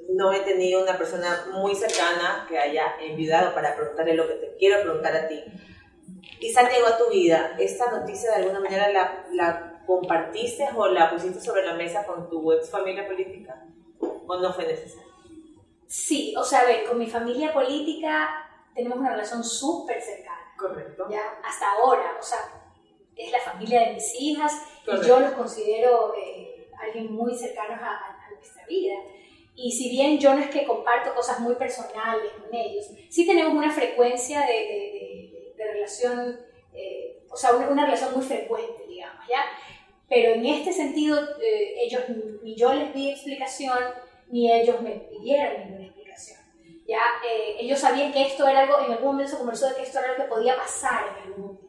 no 0.09 0.31
he 0.31 0.39
tenido 0.41 0.83
una 0.83 0.97
persona 0.97 1.47
muy 1.51 1.75
cercana 1.75 2.45
que 2.47 2.57
haya 2.57 2.95
enviudado 3.01 3.53
para 3.53 3.75
preguntarle 3.75 4.13
lo 4.13 4.27
que 4.27 4.35
te 4.35 4.55
quiero 4.57 4.81
preguntar 4.81 5.15
a 5.15 5.27
ti 5.27 5.43
quizás 6.39 6.71
llegó 6.71 6.87
a 6.87 6.97
tu 6.97 7.09
vida, 7.09 7.55
¿esta 7.59 7.91
noticia 7.91 8.31
de 8.31 8.37
alguna 8.37 8.59
manera 8.59 8.89
la, 8.89 9.25
la 9.31 9.83
compartiste 9.85 10.67
o 10.75 10.87
la 10.87 11.11
pusiste 11.11 11.39
sobre 11.39 11.65
la 11.65 11.73
mesa 11.73 12.05
con 12.05 12.29
tu 12.29 12.51
ex 12.51 12.69
familia 12.69 13.07
política? 13.07 13.65
¿O 13.99 14.37
no 14.37 14.53
fue 14.53 14.65
necesario? 14.65 15.05
Sí, 15.87 16.33
o 16.37 16.43
sea, 16.43 16.61
a 16.61 16.65
ver, 16.65 16.85
con 16.85 16.97
mi 16.97 17.07
familia 17.07 17.53
política 17.53 18.49
tenemos 18.73 18.97
una 18.97 19.11
relación 19.11 19.43
súper 19.43 20.01
cercana. 20.01 20.53
Correcto. 20.57 21.07
Ya, 21.09 21.39
hasta 21.43 21.71
ahora, 21.71 22.17
o 22.19 22.23
sea, 22.23 22.39
es 23.15 23.31
la 23.31 23.39
familia 23.39 23.81
de 23.81 23.93
mis 23.93 24.13
hijas 24.19 24.53
y 24.85 25.07
yo 25.07 25.19
los 25.19 25.31
considero 25.33 26.13
eh, 26.15 26.69
alguien 26.79 27.13
muy 27.13 27.35
cercano 27.35 27.73
a, 27.75 27.87
a, 27.87 28.31
nuestra 28.35 28.65
vida. 28.65 28.95
Y 29.55 29.71
si 29.71 29.89
bien 29.89 30.19
yo 30.19 30.33
no 30.33 30.41
es 30.41 30.49
que 30.49 30.65
comparto 30.65 31.13
cosas 31.15 31.39
muy 31.39 31.55
personales 31.55 32.31
con 32.33 32.53
ellos, 32.53 32.87
sí 33.09 33.25
tenemos 33.25 33.53
una 33.53 33.71
frecuencia 33.71 34.41
de, 34.41 34.53
de 34.53 34.95
de 35.14 35.14
relación, 35.85 36.39
eh, 36.73 37.23
o 37.29 37.37
sea, 37.37 37.55
una, 37.55 37.85
relación 37.85 38.13
muy 38.15 38.25
frecuente, 38.25 38.85
digamos, 38.87 39.25
¿ya? 39.29 39.43
Pero 40.09 40.33
en 40.33 40.45
este 40.45 40.73
sentido, 40.73 41.17
eh, 41.41 41.75
ellos, 41.81 42.03
ni 42.43 42.55
yo 42.55 42.73
les 42.73 42.93
di 42.93 43.11
explicación, 43.11 43.77
ni 44.29 44.51
ellos 44.51 44.81
me 44.81 44.91
pidieron 44.91 45.61
ninguna 45.61 45.85
explicación. 45.85 46.39
Ya, 46.87 47.01
eh, 47.27 47.57
ellos 47.59 47.79
sabían 47.79 48.11
que 48.11 48.23
esto 48.23 48.47
era 48.47 48.61
algo, 48.61 48.79
en 48.79 48.91
algún 48.91 49.13
momento 49.13 49.31
se 49.31 49.37
conversó 49.37 49.69
de 49.69 49.75
que 49.75 49.83
esto 49.83 49.99
era 49.99 50.09
algo 50.11 50.23
que 50.23 50.29
podía 50.29 50.55
pasar 50.55 51.17
en 51.17 51.23
algún 51.23 51.45
momento, 51.45 51.67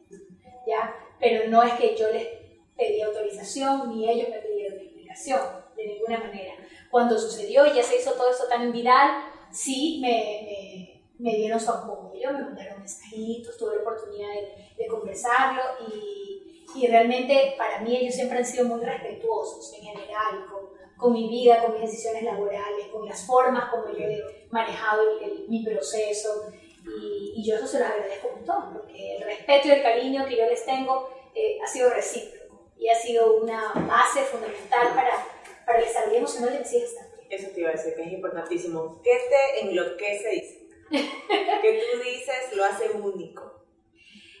¿ya? 0.67 0.95
Pero 1.19 1.49
no 1.49 1.63
es 1.63 1.73
que 1.73 1.95
yo 1.95 2.11
les 2.11 2.27
pedí 2.75 3.01
autorización 3.01 3.89
ni 3.89 4.09
ellos 4.09 4.29
me 4.29 4.37
pidieron 4.37 4.79
explicación, 4.79 5.41
de 5.75 5.87
ninguna 5.87 6.19
manera. 6.19 6.53
Cuando 6.91 7.17
sucedió 7.17 7.65
y 7.65 7.75
ya 7.75 7.83
se 7.83 7.97
hizo 7.97 8.13
todo 8.13 8.29
esto 8.31 8.47
tan 8.47 8.71
viral, 8.71 9.23
sí 9.51 9.99
me, 10.01 11.01
me, 11.19 11.31
me 11.31 11.37
dieron 11.37 11.59
su 11.59 11.71
apoyo, 11.71 12.06
me 12.25 12.41
mandaron 12.41 12.79
mensajitos, 12.79 13.57
tuve 13.57 13.75
la 13.75 13.81
oportunidad 13.81 14.33
de, 14.33 14.73
de 14.77 14.87
conversarlo 14.87 15.61
y, 15.89 16.63
y, 16.75 16.87
realmente 16.87 17.55
para 17.57 17.79
mí 17.81 17.95
ellos 17.95 18.15
siempre 18.15 18.37
han 18.37 18.45
sido 18.45 18.65
muy 18.65 18.83
respetuosos 18.83 19.73
en 19.73 19.83
general 19.83 20.45
con, 20.51 20.69
con, 20.97 21.13
mi 21.13 21.29
vida, 21.29 21.63
con 21.63 21.73
mis 21.73 21.81
decisiones 21.81 22.23
laborales, 22.23 22.87
con 22.91 23.05
las 23.05 23.25
formas 23.25 23.69
como 23.69 23.91
yo 23.97 24.05
he 24.05 24.47
manejado 24.51 25.03
el, 25.21 25.47
mi 25.47 25.63
proceso 25.63 26.51
y, 26.85 27.33
y, 27.35 27.47
yo 27.47 27.55
eso 27.55 27.67
se 27.67 27.79
lo 27.79 27.85
agradezco 27.85 28.29
un 28.29 28.35
montón 28.35 28.73
porque 28.73 29.17
el 29.17 29.23
respeto 29.23 29.67
y 29.67 29.71
el 29.71 29.83
cariño 29.83 30.25
que 30.25 30.37
yo 30.37 30.45
les 30.45 30.65
tengo 30.65 31.09
eh, 31.35 31.59
ha 31.63 31.67
sido 31.67 31.89
recíproco 31.89 32.37
y 32.77 32.89
ha 32.89 32.95
sido 32.95 33.37
una 33.37 33.73
base 33.73 34.21
fundamental 34.21 34.89
para, 34.95 35.25
para 35.65 35.79
el 35.79 35.85
desarrollo 35.85 36.17
emocional 36.17 36.51
de 36.51 36.57
también. 36.59 37.27
Eso 37.29 37.49
te 37.53 37.59
iba 37.59 37.69
a 37.69 37.73
decir, 37.73 37.93
que 37.95 38.03
es 38.03 38.11
importantísimo. 38.13 39.01
¿Qué 39.03 39.11
te 39.29 39.65
enloquece? 39.65 40.66
Que 40.89 41.81
tú 41.91 41.99
dices 42.03 42.55
lo 42.55 42.65
hace 42.65 42.91
único. 42.91 43.57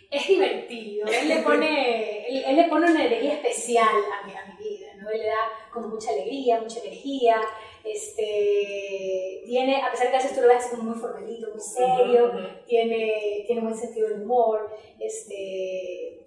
Es 0.09 0.25
divertido, 0.25 1.05
él 1.07 1.27
le 1.27 1.37
pone, 1.41 2.27
él, 2.29 2.43
él 2.47 2.55
le 2.55 2.63
pone 2.69 2.91
una 2.91 3.05
energía 3.05 3.33
especial 3.33 3.89
a 3.89 4.25
mi, 4.25 4.33
a 4.33 4.45
mi, 4.45 4.63
vida, 4.63 4.93
¿no? 4.95 5.09
Él 5.09 5.19
le 5.19 5.25
da 5.25 5.51
como 5.73 5.89
mucha 5.89 6.11
alegría, 6.11 6.61
mucha 6.61 6.79
energía, 6.79 7.41
este, 7.83 9.41
tiene, 9.45 9.81
a 9.81 9.91
pesar 9.91 10.05
de 10.05 10.11
que 10.11 10.17
a 10.17 10.21
veces 10.21 10.35
tú 10.35 10.41
lo 10.41 10.47
ves 10.47 10.67
como 10.67 10.83
muy 10.83 10.97
formalito, 10.97 11.51
muy 11.51 11.59
serio, 11.59 12.27
uh 12.27 12.37
-huh. 12.37 12.65
tiene, 12.65 13.43
tiene 13.45 13.61
buen 13.61 13.77
sentido 13.77 14.07
del 14.07 14.21
humor, 14.21 14.77
este, 14.97 16.25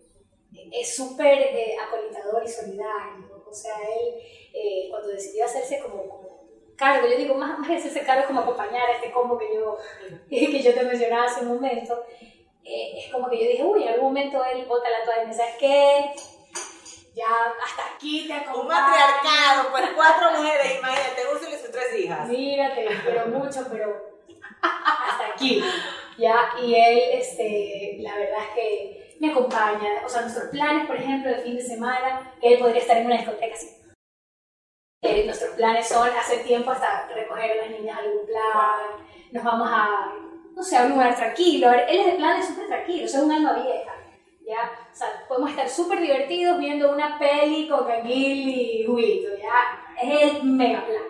es 0.72 0.94
súper 0.94 1.38
eh, 1.38 1.74
acolitador 1.80 2.44
y 2.44 2.48
solidario, 2.48 3.44
o 3.48 3.54
sea, 3.54 3.76
él 3.96 4.14
eh, 4.52 4.88
cuando 4.90 5.09
decidió 5.09 5.46
hacerse 5.46 5.80
como, 5.80 6.06
como 6.06 6.30
cargo, 6.81 7.07
yo 7.07 7.16
digo, 7.16 7.35
más, 7.35 7.59
más 7.59 7.71
hacerse 7.71 8.03
cargo 8.05 8.27
como 8.27 8.40
acompañar 8.40 8.88
a 8.88 8.93
este 8.95 9.12
combo 9.12 9.38
que 9.38 9.55
yo, 9.55 9.77
que 10.31 10.62
yo 10.62 10.75
te 10.75 10.83
mencionaba 10.83 11.27
hace 11.27 11.43
un 11.43 11.49
momento, 11.49 12.03
eh, 12.64 12.93
es 12.97 13.12
como 13.12 13.29
que 13.29 13.38
yo 13.38 13.51
dije, 13.51 13.62
uy, 13.62 13.83
en 13.83 13.90
algún 13.90 14.07
momento 14.07 14.43
él 14.47 14.64
bota 14.64 14.88
la 14.88 15.05
toalla 15.05 15.25
y 15.25 15.27
me 15.27 15.35
¿sabes 15.35 15.57
qué? 15.61 16.11
Ya 17.14 17.27
hasta 17.62 17.95
aquí 17.95 18.27
te 18.27 18.33
acompaño. 18.33 18.62
Un 18.62 18.69
matriarcado, 18.69 19.71
pues 19.71 19.85
cuatro 19.95 20.31
mujeres, 20.38 20.79
imagínate, 20.79 21.29
Úrsula 21.31 21.55
y 21.55 21.59
sus 21.59 21.71
tres 21.71 21.99
hijas. 21.99 22.29
Mírate, 22.29 22.88
pero 23.05 23.27
mucho, 23.27 23.66
pero 23.71 24.21
hasta 24.62 25.27
aquí, 25.35 25.62
¿ya? 26.19 26.51
Y 26.62 26.75
él, 26.75 26.99
este, 27.12 27.97
la 28.01 28.14
verdad 28.14 28.38
es 28.49 28.55
que 28.55 29.16
me 29.21 29.33
acompaña, 29.33 30.03
o 30.07 30.09
sea, 30.09 30.23
nuestros 30.23 30.49
planes, 30.49 30.87
por 30.87 30.97
ejemplo, 30.97 31.31
de 31.31 31.43
fin 31.43 31.57
de 31.57 31.62
semana, 31.62 32.33
que 32.40 32.55
él 32.55 32.59
podría 32.59 32.81
estar 32.81 32.97
en 32.97 33.07
una 33.07 33.16
discoteca 33.16 33.55
así 33.55 33.80
eh, 35.03 35.25
nuestros 35.25 35.55
planes 35.55 35.89
son 35.89 36.09
hacer 36.09 36.43
tiempo 36.45 36.71
hasta 36.71 37.09
recoger 37.09 37.53
a 37.53 37.55
las 37.57 37.71
niñas 37.71 37.97
a 37.97 38.01
algún 38.01 38.27
plan, 38.27 39.07
nos 39.33 39.45
vamos 39.45 39.69
a, 39.71 40.13
no 40.55 40.63
sé, 40.63 40.77
a 40.77 40.83
un 40.83 40.91
lugar 40.91 41.15
tranquilo. 41.15 41.73
Él 41.73 42.01
es 42.01 42.07
de 42.07 42.13
planes 42.13 42.47
súper 42.47 42.67
tranquilos, 42.67 43.15
es 43.15 43.23
un 43.23 43.33
alma 43.33 43.55
vieja. 43.55 44.01
¿ya? 44.51 44.71
O 44.93 44.95
sea, 44.95 45.09
podemos 45.29 45.51
estar 45.51 45.69
súper 45.69 46.01
divertidos 46.01 46.59
viendo 46.59 46.93
una 46.93 47.19
peli 47.19 47.69
con 47.69 47.87
Canguil 47.87 48.49
y 48.49 48.85
Juguito, 48.85 49.29
¿ya? 49.39 49.81
Es 50.03 50.35
el 50.35 50.45
mega 50.45 50.85
plan, 50.85 51.05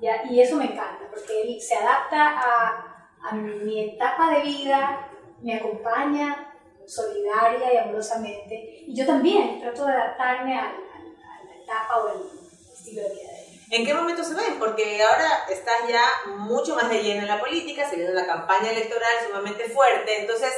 ¿ya? 0.00 0.24
Y 0.28 0.40
eso 0.40 0.56
me 0.56 0.64
encanta, 0.64 1.06
porque 1.08 1.42
él 1.42 1.60
se 1.60 1.76
adapta 1.76 2.40
a, 2.40 3.08
a 3.22 3.34
mi 3.34 3.80
etapa 3.80 4.30
de 4.30 4.40
vida, 4.42 5.08
me 5.40 5.54
acompaña 5.54 6.52
solidaria 6.86 7.72
y 7.72 7.76
amorosamente, 7.76 8.84
y 8.88 8.94
yo 8.94 9.06
también 9.06 9.60
trato 9.60 9.86
de 9.86 9.92
adaptarme 9.92 10.58
a, 10.58 10.64
a, 10.64 10.66
a 10.66 11.44
la 11.44 11.62
etapa 11.62 12.02
o 12.02 12.08
el 12.08 12.41
¿En 13.70 13.86
qué 13.86 13.94
momento 13.94 14.22
se 14.22 14.34
ven? 14.34 14.58
Porque 14.58 15.02
ahora 15.02 15.46
estás 15.48 15.88
ya 15.88 16.04
mucho 16.36 16.74
más 16.74 16.90
de 16.90 17.02
lleno 17.02 17.22
en 17.22 17.28
la 17.28 17.40
política, 17.40 17.88
se 17.88 17.96
viene 17.96 18.12
una 18.12 18.26
campaña 18.26 18.70
electoral 18.70 19.12
sumamente 19.26 19.70
fuerte, 19.70 20.20
entonces, 20.20 20.52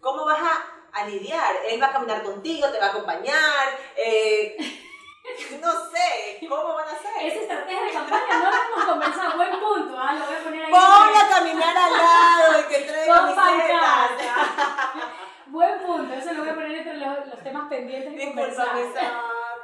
¿cómo 0.00 0.24
vas 0.24 0.40
a, 0.40 0.98
a 0.98 1.06
lidiar? 1.06 1.54
¿Él 1.68 1.82
va 1.82 1.88
a 1.88 1.92
caminar 1.92 2.22
contigo, 2.22 2.70
te 2.70 2.78
va 2.78 2.86
a 2.86 2.88
acompañar? 2.88 3.68
Eh, 3.96 4.56
no 5.60 5.72
sé, 5.90 6.46
¿cómo 6.48 6.72
van 6.74 6.88
a 6.88 6.92
hacer? 6.92 7.26
Esa 7.26 7.40
estrategia 7.40 7.82
de 7.82 7.92
campaña 7.92 8.38
no 8.38 8.50
la 8.50 8.56
hemos 8.66 8.84
conversado, 8.86 9.36
buen 9.36 9.60
punto, 9.60 9.96
¿ah? 9.98 10.14
lo 10.14 10.24
voy 10.24 10.34
a 10.34 10.44
poner 10.44 10.64
ahí. 10.64 10.72
Ponlo 10.72 11.18
a 11.18 11.28
caminar 11.28 11.76
al 11.76 11.92
lado 11.92 12.60
y 12.60 12.62
que. 12.64 12.86
Buen 15.46 15.82
punto, 15.82 16.14
eso 16.14 16.32
lo 16.32 16.40
voy 16.40 16.48
a 16.48 16.54
poner 16.54 16.78
entre 16.78 16.96
los, 16.96 17.26
los 17.26 17.44
temas 17.44 17.68
pendientes 17.68 18.16
de 18.16 18.26
conversar. 18.26 18.68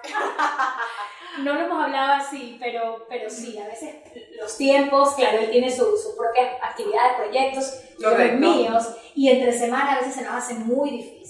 no 1.39 1.55
lo 1.55 1.61
hemos 1.61 1.85
hablado 1.85 2.13
así, 2.15 2.57
pero, 2.61 3.07
pero 3.09 3.31
sí, 3.31 3.59
a 3.59 3.67
veces 3.67 3.97
los 4.39 4.57
tiempos, 4.57 5.15
claro, 5.15 5.39
él 5.39 5.51
tiene 5.51 5.71
sus 5.71 6.03
su 6.03 6.17
propias 6.17 6.55
actividades, 6.63 7.15
proyectos, 7.17 7.83
los 7.99 8.33
míos, 8.33 8.89
y 9.15 9.31
entre 9.31 9.53
semana 9.53 9.95
a 9.95 9.99
veces 9.99 10.15
se 10.15 10.23
nos 10.23 10.35
hace 10.35 10.55
muy 10.55 10.91
difícil. 10.91 11.21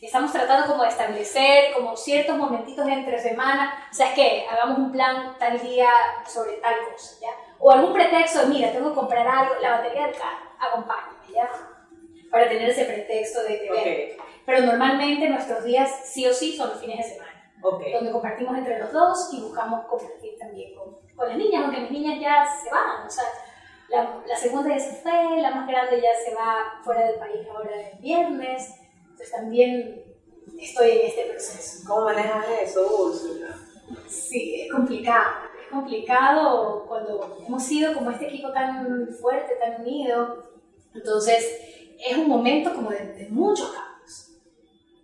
Estamos 0.00 0.32
tratando 0.32 0.66
como 0.66 0.82
de 0.82 0.90
establecer 0.90 1.72
como 1.72 1.96
ciertos 1.96 2.36
momentitos 2.36 2.86
entre 2.86 3.18
semana, 3.18 3.88
o 3.90 3.94
sea, 3.94 4.08
es 4.08 4.14
que 4.14 4.46
hagamos 4.50 4.78
un 4.78 4.92
plan 4.92 5.34
tal 5.38 5.58
día 5.58 5.88
sobre 6.26 6.54
tal 6.58 6.74
cosa, 6.92 7.16
¿ya? 7.22 7.30
O 7.58 7.70
algún 7.70 7.94
pretexto 7.94 8.40
de, 8.40 8.46
mira, 8.48 8.70
tengo 8.70 8.90
que 8.90 8.96
comprar 8.96 9.26
algo, 9.26 9.54
la 9.62 9.78
batería 9.78 10.06
del 10.06 10.16
carro, 10.16 10.50
acompáñame, 10.58 11.32
¿ya? 11.32 11.48
Para 12.30 12.48
tener 12.48 12.68
ese 12.68 12.84
pretexto 12.84 13.42
de, 13.44 13.58
de 13.58 13.70
okay. 13.70 14.16
Pero 14.44 14.60
normalmente 14.66 15.28
nuestros 15.30 15.64
días 15.64 15.90
sí 16.04 16.26
o 16.26 16.34
sí 16.34 16.54
son 16.54 16.68
los 16.68 16.80
fines 16.80 16.98
de 16.98 17.14
semana. 17.14 17.23
Okay. 17.66 17.94
donde 17.94 18.12
compartimos 18.12 18.58
entre 18.58 18.78
los 18.78 18.92
dos 18.92 19.30
y 19.32 19.40
buscamos 19.40 19.86
compartir 19.86 20.36
también 20.38 20.74
con, 20.74 20.98
con, 21.16 21.26
las 21.26 21.38
niñas, 21.38 21.64
aunque 21.64 21.80
mis 21.80 21.92
niñas 21.92 22.20
ya 22.20 22.44
se 22.44 22.70
van, 22.70 23.06
o 23.06 23.10
sea, 23.10 23.24
la, 23.88 24.22
la, 24.26 24.36
segunda 24.36 24.68
ya 24.68 24.78
se 24.78 24.96
fue, 24.96 25.40
la 25.40 25.50
más 25.50 25.66
grande 25.66 25.98
ya 25.98 26.10
se 26.22 26.34
va 26.34 26.82
fuera 26.84 27.06
del 27.06 27.18
país 27.18 27.48
ahora 27.48 27.70
el 27.90 27.98
viernes, 28.00 28.74
entonces 29.04 29.30
también 29.30 30.04
estoy 30.58 30.90
en 30.90 31.06
este 31.06 31.24
proceso. 31.30 31.88
¿Cómo 31.88 32.04
manejas 32.04 32.44
eso, 32.64 32.86
Úrsula? 33.02 33.56
Sí, 34.08 34.60
es 34.60 34.70
complicado, 34.70 35.30
es 35.58 35.70
complicado 35.70 36.84
cuando 36.86 37.38
hemos 37.46 37.62
sido 37.62 37.94
como 37.94 38.10
este 38.10 38.28
equipo 38.28 38.52
tan 38.52 39.08
fuerte, 39.08 39.54
tan 39.56 39.80
unido, 39.80 40.50
entonces 40.94 41.62
es 41.98 42.14
un 42.14 42.28
momento 42.28 42.74
como 42.74 42.90
de, 42.90 43.06
de 43.14 43.28
muchos 43.30 43.72
cambios, 43.72 44.32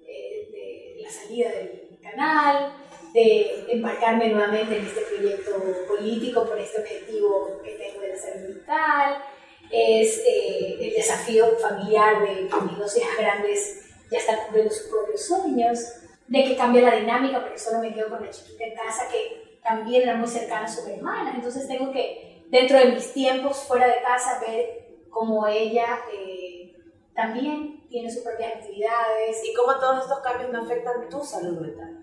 de, 0.01 0.51
de 0.53 1.03
la 1.03 1.11
salida 1.11 1.49
del 1.53 1.90
canal, 2.11 2.73
de 3.13 3.67
embarcarme 3.69 4.29
nuevamente 4.29 4.77
en 4.77 4.87
este 4.87 5.01
proyecto 5.03 5.53
político 5.89 6.45
por 6.47 6.59
este 6.59 6.81
objetivo 6.81 7.61
que 7.63 7.73
tengo 7.73 8.01
de 8.01 8.09
la 8.09 8.17
salud 8.17 8.49
mental, 8.49 9.25
es 9.71 10.19
eh, 10.27 10.79
el 10.81 10.95
desafío 10.95 11.47
familiar 11.59 12.21
de 12.23 12.49
que 12.49 12.61
mis 12.63 12.79
dos 12.79 12.97
hijas 12.97 13.19
grandes 13.19 13.83
ya 14.11 14.19
están 14.19 14.37
cumpliendo 14.45 14.73
sus 14.73 14.89
propios 14.89 15.27
sueños, 15.27 15.79
de 16.27 16.45
que 16.45 16.57
cambie 16.57 16.83
la 16.83 16.97
dinámica 16.97 17.41
porque 17.41 17.59
solo 17.59 17.81
me 17.81 17.93
quedo 17.93 18.09
con 18.09 18.25
la 18.25 18.31
chiquita 18.31 18.65
en 18.65 18.75
casa 18.75 19.09
que 19.11 19.59
también 19.63 20.03
era 20.03 20.15
muy 20.15 20.29
cercana 20.29 20.65
a 20.65 20.69
sus 20.69 20.87
hermanas, 20.87 21.35
entonces 21.35 21.67
tengo 21.67 21.93
que 21.93 22.45
dentro 22.49 22.79
de 22.79 22.87
mis 22.87 23.13
tiempos 23.13 23.65
fuera 23.65 23.87
de 23.87 24.03
casa 24.03 24.41
ver 24.41 24.81
cómo 25.11 25.47
ella 25.47 26.01
eh, 26.13 26.77
también 27.15 27.87
tiene 27.89 28.11
sus 28.11 28.23
propias 28.23 28.55
actividades. 28.55 29.45
¿Y 29.45 29.53
cómo 29.55 29.79
todos 29.79 30.05
estos 30.05 30.21
cambios 30.21 30.51
no 30.51 30.63
afectan 30.63 31.09
tu 31.09 31.23
salud 31.23 31.61
mental? 31.61 32.00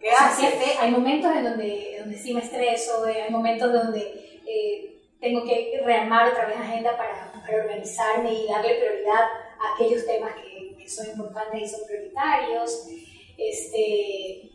¿Qué 0.00 0.08
o 0.08 0.16
sea, 0.16 0.32
sí, 0.34 0.46
hay 0.80 0.90
momentos 0.90 1.30
en 1.36 1.44
donde, 1.44 1.96
donde 2.00 2.16
sí 2.16 2.32
me 2.32 2.40
estreso, 2.40 3.04
hay 3.04 3.30
momentos 3.30 3.70
donde 3.72 4.00
eh, 4.46 5.02
tengo 5.20 5.44
que 5.44 5.80
rearmar 5.84 6.30
otra 6.30 6.46
vez 6.46 6.56
agenda 6.56 6.96
para, 6.96 7.30
para, 7.32 7.64
organizarme 7.64 8.32
y 8.32 8.48
darle 8.48 8.76
prioridad 8.76 9.24
a 9.60 9.74
aquellos 9.74 10.06
temas 10.06 10.34
que, 10.36 10.74
que 10.76 10.88
son 10.88 11.06
importantes 11.06 11.62
y 11.62 11.66
son 11.66 11.86
prioritarios. 11.86 12.88
Este, 13.36 14.50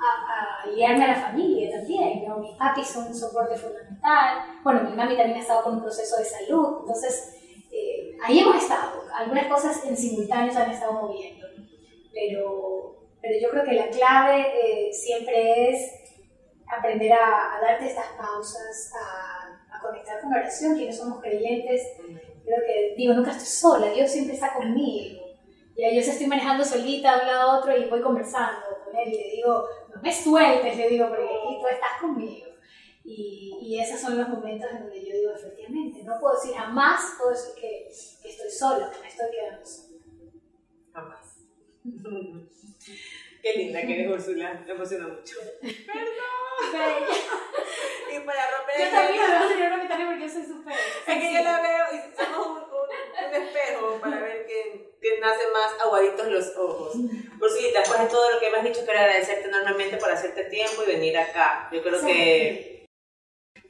a, 0.00 0.68
a 0.68 0.70
guiarme 0.70 1.04
a 1.04 1.08
la 1.08 1.20
familia 1.20 1.70
también, 1.78 2.24
¿no? 2.26 2.38
Mis 2.38 2.56
papis 2.56 2.86
son 2.86 3.06
un 3.06 3.14
soporte 3.14 3.56
fundamental. 3.56 4.60
Bueno, 4.62 4.82
mi 4.82 4.96
mami 4.96 5.16
también 5.16 5.38
ha 5.38 5.42
estado 5.42 5.64
con 5.64 5.74
un 5.74 5.82
proceso 5.82 6.16
de 6.18 6.24
salud, 6.24 6.78
entonces 6.80 7.36
eh, 7.72 8.16
ahí 8.22 8.38
hemos 8.38 8.62
estado. 8.62 9.02
Algunas 9.14 9.46
cosas 9.46 9.84
en 9.84 9.96
simultáneo 9.96 10.52
se 10.52 10.58
han 10.58 10.70
estado 10.70 10.92
moviendo, 10.92 11.46
pero 12.12 12.97
pero 13.20 13.34
yo 13.40 13.50
creo 13.50 13.64
que 13.64 13.72
la 13.72 13.88
clave 13.88 14.46
eh, 14.54 14.92
siempre 14.92 15.70
es 15.70 15.92
aprender 16.66 17.12
a, 17.12 17.56
a, 17.56 17.60
darte 17.60 17.86
estas 17.86 18.06
pausas, 18.16 18.92
a, 18.94 19.76
a, 19.76 19.80
conectar 19.80 20.20
con 20.20 20.30
la 20.30 20.38
oración, 20.38 20.76
quienes 20.76 20.98
somos 20.98 21.20
creyentes. 21.20 21.82
Creo 22.44 22.58
que, 22.66 22.94
digo, 22.96 23.14
nunca 23.14 23.32
estoy 23.32 23.46
sola, 23.46 23.90
Dios 23.90 24.10
siempre 24.10 24.34
está 24.34 24.54
conmigo. 24.54 25.28
Y 25.76 25.94
yo 25.94 26.02
se 26.02 26.10
estoy 26.10 26.26
manejando 26.26 26.64
solita 26.64 27.14
de 27.16 27.20
un 27.22 27.26
lado 27.28 27.50
a 27.50 27.58
otro 27.58 27.76
y 27.76 27.88
voy 27.88 28.00
conversando 28.02 28.66
con 28.84 28.96
Él 28.96 29.14
y 29.14 29.16
le 29.16 29.30
digo, 29.36 29.64
no 29.94 30.02
me 30.02 30.12
sueltes, 30.12 30.76
le 30.76 30.88
digo, 30.88 31.08
porque 31.08 31.22
aquí 31.22 31.58
tú 31.60 31.66
estás 31.68 32.00
conmigo. 32.00 32.48
Y, 33.04 33.56
y, 33.62 33.80
esos 33.80 34.00
son 34.00 34.18
los 34.18 34.28
momentos 34.28 34.68
en 34.70 34.80
donde 34.80 35.00
yo 35.02 35.16
digo, 35.16 35.32
efectivamente, 35.32 36.02
no 36.02 36.18
puedo 36.20 36.34
decir 36.34 36.54
jamás, 36.54 37.00
puedo 37.16 37.30
decir 37.30 37.54
que, 37.54 37.88
que 38.22 38.28
estoy 38.28 38.50
sola, 38.50 38.90
que 38.90 39.00
me 39.00 39.08
estoy 39.08 39.30
quedando 39.30 39.47
Qué 43.48 43.58
linda 43.58 43.80
que 43.80 43.94
eres, 43.94 44.10
Úrsula. 44.10 44.62
Me 44.66 44.72
emociona 44.72 45.08
mucho. 45.08 45.36
Perdón. 45.62 46.28
y 48.12 48.20
para 48.20 48.50
romper 48.50 48.78
Yo 48.78 48.90
también 48.90 49.22
me 49.22 49.38
voy 49.38 49.46
a 49.46 49.48
tener 49.48 49.72
una 49.72 49.82
mitad 49.82 49.96
porque 50.06 50.20
yo 50.20 50.28
soy 50.28 50.44
súper. 50.44 50.74
Es 50.74 51.14
que 51.14 51.32
yo 51.32 51.42
la 51.42 51.60
veo 51.62 51.84
y 51.94 52.16
somos 52.16 52.46
un, 52.46 52.56
un, 52.56 53.26
un 53.26 53.42
espejo 53.42 53.98
para 54.02 54.20
ver 54.20 54.44
quién, 54.44 54.90
quién 55.00 55.20
nace 55.20 55.48
más 55.52 55.80
aguaditos 55.80 56.26
los 56.26 56.56
ojos. 56.58 56.94
Úrsula, 57.40 57.80
después 57.80 58.00
de 58.00 58.06
todo 58.08 58.32
lo 58.32 58.40
que 58.40 58.50
me 58.50 58.58
has 58.58 58.64
dicho, 58.64 58.84
quiero 58.84 59.00
agradecerte 59.00 59.48
enormemente 59.48 59.96
por 59.96 60.10
hacerte 60.10 60.44
tiempo 60.44 60.82
y 60.82 60.92
venir 60.92 61.16
acá. 61.16 61.70
Yo 61.72 61.82
creo 61.82 62.04
que. 62.04 62.86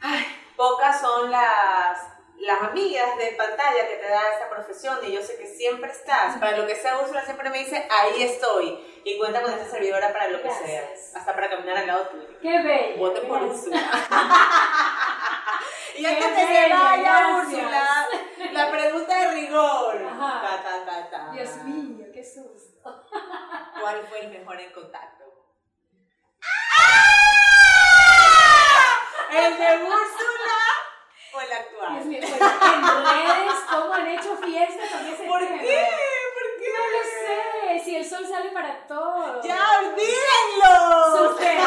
Ay, 0.00 0.24
pocas 0.56 1.00
son 1.00 1.30
las 1.30 1.98
las 2.40 2.62
amigas 2.62 3.18
de 3.18 3.32
pantalla 3.32 3.88
que 3.88 3.96
te 3.96 4.08
da 4.08 4.32
esta 4.32 4.48
profesión 4.48 4.98
y 5.06 5.12
yo 5.12 5.22
sé 5.22 5.36
que 5.36 5.46
siempre 5.46 5.90
estás. 5.90 6.38
Para 6.38 6.56
lo 6.56 6.66
que 6.66 6.76
sea, 6.76 6.98
Úrsula 7.00 7.24
siempre 7.24 7.50
me 7.50 7.58
dice, 7.58 7.86
ahí 7.90 8.22
estoy. 8.22 8.78
Y 9.08 9.16
cuenta 9.16 9.40
con 9.40 9.50
esta 9.52 9.64
servidora 9.70 10.12
para 10.12 10.28
lo 10.28 10.42
que 10.42 10.50
sea. 10.50 10.82
Hasta 11.14 11.34
para 11.34 11.48
caminar 11.48 11.78
al 11.78 11.86
lado 11.86 12.08
tuyo. 12.08 12.28
¡Qué 12.42 12.58
bello! 12.62 12.98
Vote 12.98 13.22
por 13.22 13.42
Úrsula. 13.42 13.80
y 15.96 16.04
antes 16.04 16.26
que 16.26 16.46
se 16.46 16.68
vaya, 16.74 17.28
Úrsula, 17.38 18.06
la 18.52 18.70
pregunta 18.70 19.18
de 19.18 19.30
rigor. 19.32 19.96
Ta, 19.98 20.62
ta, 20.62 20.84
ta, 20.84 21.08
ta. 21.10 21.30
Dios 21.32 21.56
mío, 21.64 22.04
qué 22.12 22.22
susto. 22.22 23.06
¿Cuál 23.80 24.06
fue 24.10 24.20
el 24.20 24.28
mejor 24.28 24.60
en 24.60 24.72
contacto? 24.72 25.24
¿El 29.30 29.58
de 29.58 29.84
Úrsula? 29.84 30.58
o 31.34 31.40
el 31.40 31.52
actual? 31.52 31.92
Dios 31.94 32.06
mío, 32.06 32.20
pues, 32.20 32.32
en 32.40 32.82
redes, 32.82 33.54
¿cómo 33.70 33.92
han 33.94 34.06
hecho 34.08 34.34
fiestas 34.36 34.90
con 34.90 35.06
ese 35.06 35.24
¿Por 35.24 35.40
tema? 35.40 35.58
qué? 35.60 35.86
¿Por 36.34 36.46
qué? 36.58 36.68
No 36.74 36.82
lo 36.88 37.02
sé, 37.04 37.78
si 37.84 37.96
el 37.96 38.04
sol 38.08 38.26
sale 38.26 38.48
para 38.50 38.86
todos. 38.86 39.44
¡Ya, 39.44 39.60
olvídenlo! 39.80 40.74
Sucede. 41.30 41.60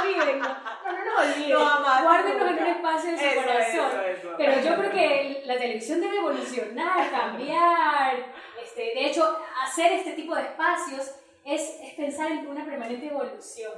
Olvídenlo. 0.00 0.48
No, 0.48 0.92
no 0.92 1.00
nos 1.04 1.16
olviden. 1.26 1.58
No, 1.58 1.64
jamás, 1.66 2.02
Guárdenos 2.04 2.40
en 2.40 2.46
nunca. 2.46 2.62
un 2.62 2.68
espacio 2.70 3.10
de 3.10 3.18
su 3.18 3.24
Eso, 3.24 3.42
corazón. 3.42 3.74
eso, 3.74 4.00
eso. 4.02 4.28
Pero 4.38 4.52
yo 4.60 4.76
creo 4.76 4.90
que 4.92 5.42
la 5.44 5.58
televisión 5.58 6.00
debe 6.00 6.16
evolucionar, 6.18 7.10
cambiar. 7.10 8.14
Este, 8.62 8.82
de 8.82 9.06
hecho, 9.06 9.38
hacer 9.64 9.90
este 9.92 10.12
tipo 10.12 10.34
de 10.36 10.42
espacios 10.42 11.10
es, 11.44 11.62
es 11.82 11.94
pensar 11.94 12.30
en 12.30 12.46
una 12.46 12.64
permanente 12.76 13.06
evolución. 13.06 13.72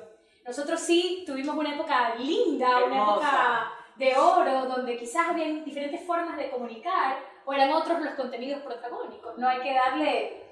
Nosotros 0.45 0.81
sí 0.81 1.25
tuvimos 1.27 1.57
una 1.57 1.75
época 1.75 2.15
linda, 2.17 2.85
una 2.85 3.03
época 3.03 3.73
de 3.97 4.17
oro, 4.17 4.67
donde 4.67 4.97
quizás 4.97 5.29
habían 5.29 5.65
diferentes 5.65 6.05
formas 6.07 6.37
de 6.37 6.51
comunicar, 6.51 7.19
o 7.45 7.53
eran 7.53 7.73
otros 7.73 8.01
los 8.01 8.15
contenidos 8.15 8.63
protagónicos. 8.63 9.39
No 9.39 9.49
hay 9.49 9.61
que 9.61 9.75
darle 9.75 10.43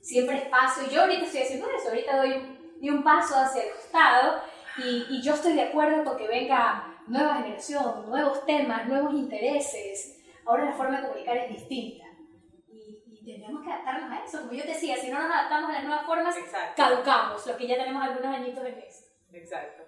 siempre 0.00 0.36
espacio. 0.36 0.88
Yo 0.90 1.02
ahorita 1.02 1.24
estoy 1.24 1.42
haciendo 1.42 1.68
eso, 1.70 1.88
ahorita 1.88 2.16
doy 2.16 2.32
un, 2.80 2.94
un 2.94 3.02
paso 3.02 3.36
hacia 3.36 3.64
el 3.64 3.72
costado 3.72 4.40
y, 4.78 5.06
y 5.10 5.22
yo 5.22 5.34
estoy 5.34 5.54
de 5.54 5.62
acuerdo 5.62 6.04
con 6.04 6.16
que 6.16 6.28
venga 6.28 7.02
nueva 7.06 7.36
generación, 7.36 8.08
nuevos 8.08 8.44
temas, 8.46 8.86
nuevos 8.86 9.14
intereses. 9.14 10.20
Ahora 10.46 10.66
la 10.66 10.72
forma 10.72 11.00
de 11.00 11.08
comunicar 11.08 11.36
es 11.36 11.50
distinta 11.50 12.07
tendremos 13.32 13.62
que 13.62 13.72
adaptarnos 13.72 14.10
a 14.12 14.24
eso. 14.24 14.40
Como 14.40 14.52
yo 14.52 14.62
te 14.62 14.68
decía, 14.68 14.96
si 14.96 15.10
no 15.10 15.20
nos 15.20 15.30
adaptamos 15.30 15.70
a 15.70 15.72
las 15.74 15.84
nuevas 15.84 16.06
formas, 16.06 16.36
Exacto. 16.36 16.82
caducamos, 16.82 17.46
los 17.46 17.56
que 17.56 17.66
ya 17.66 17.76
tenemos 17.76 18.02
algunos 18.02 18.34
añitos 18.34 18.64
en 18.64 18.78
esto. 18.78 19.08
Exacto. 19.32 19.82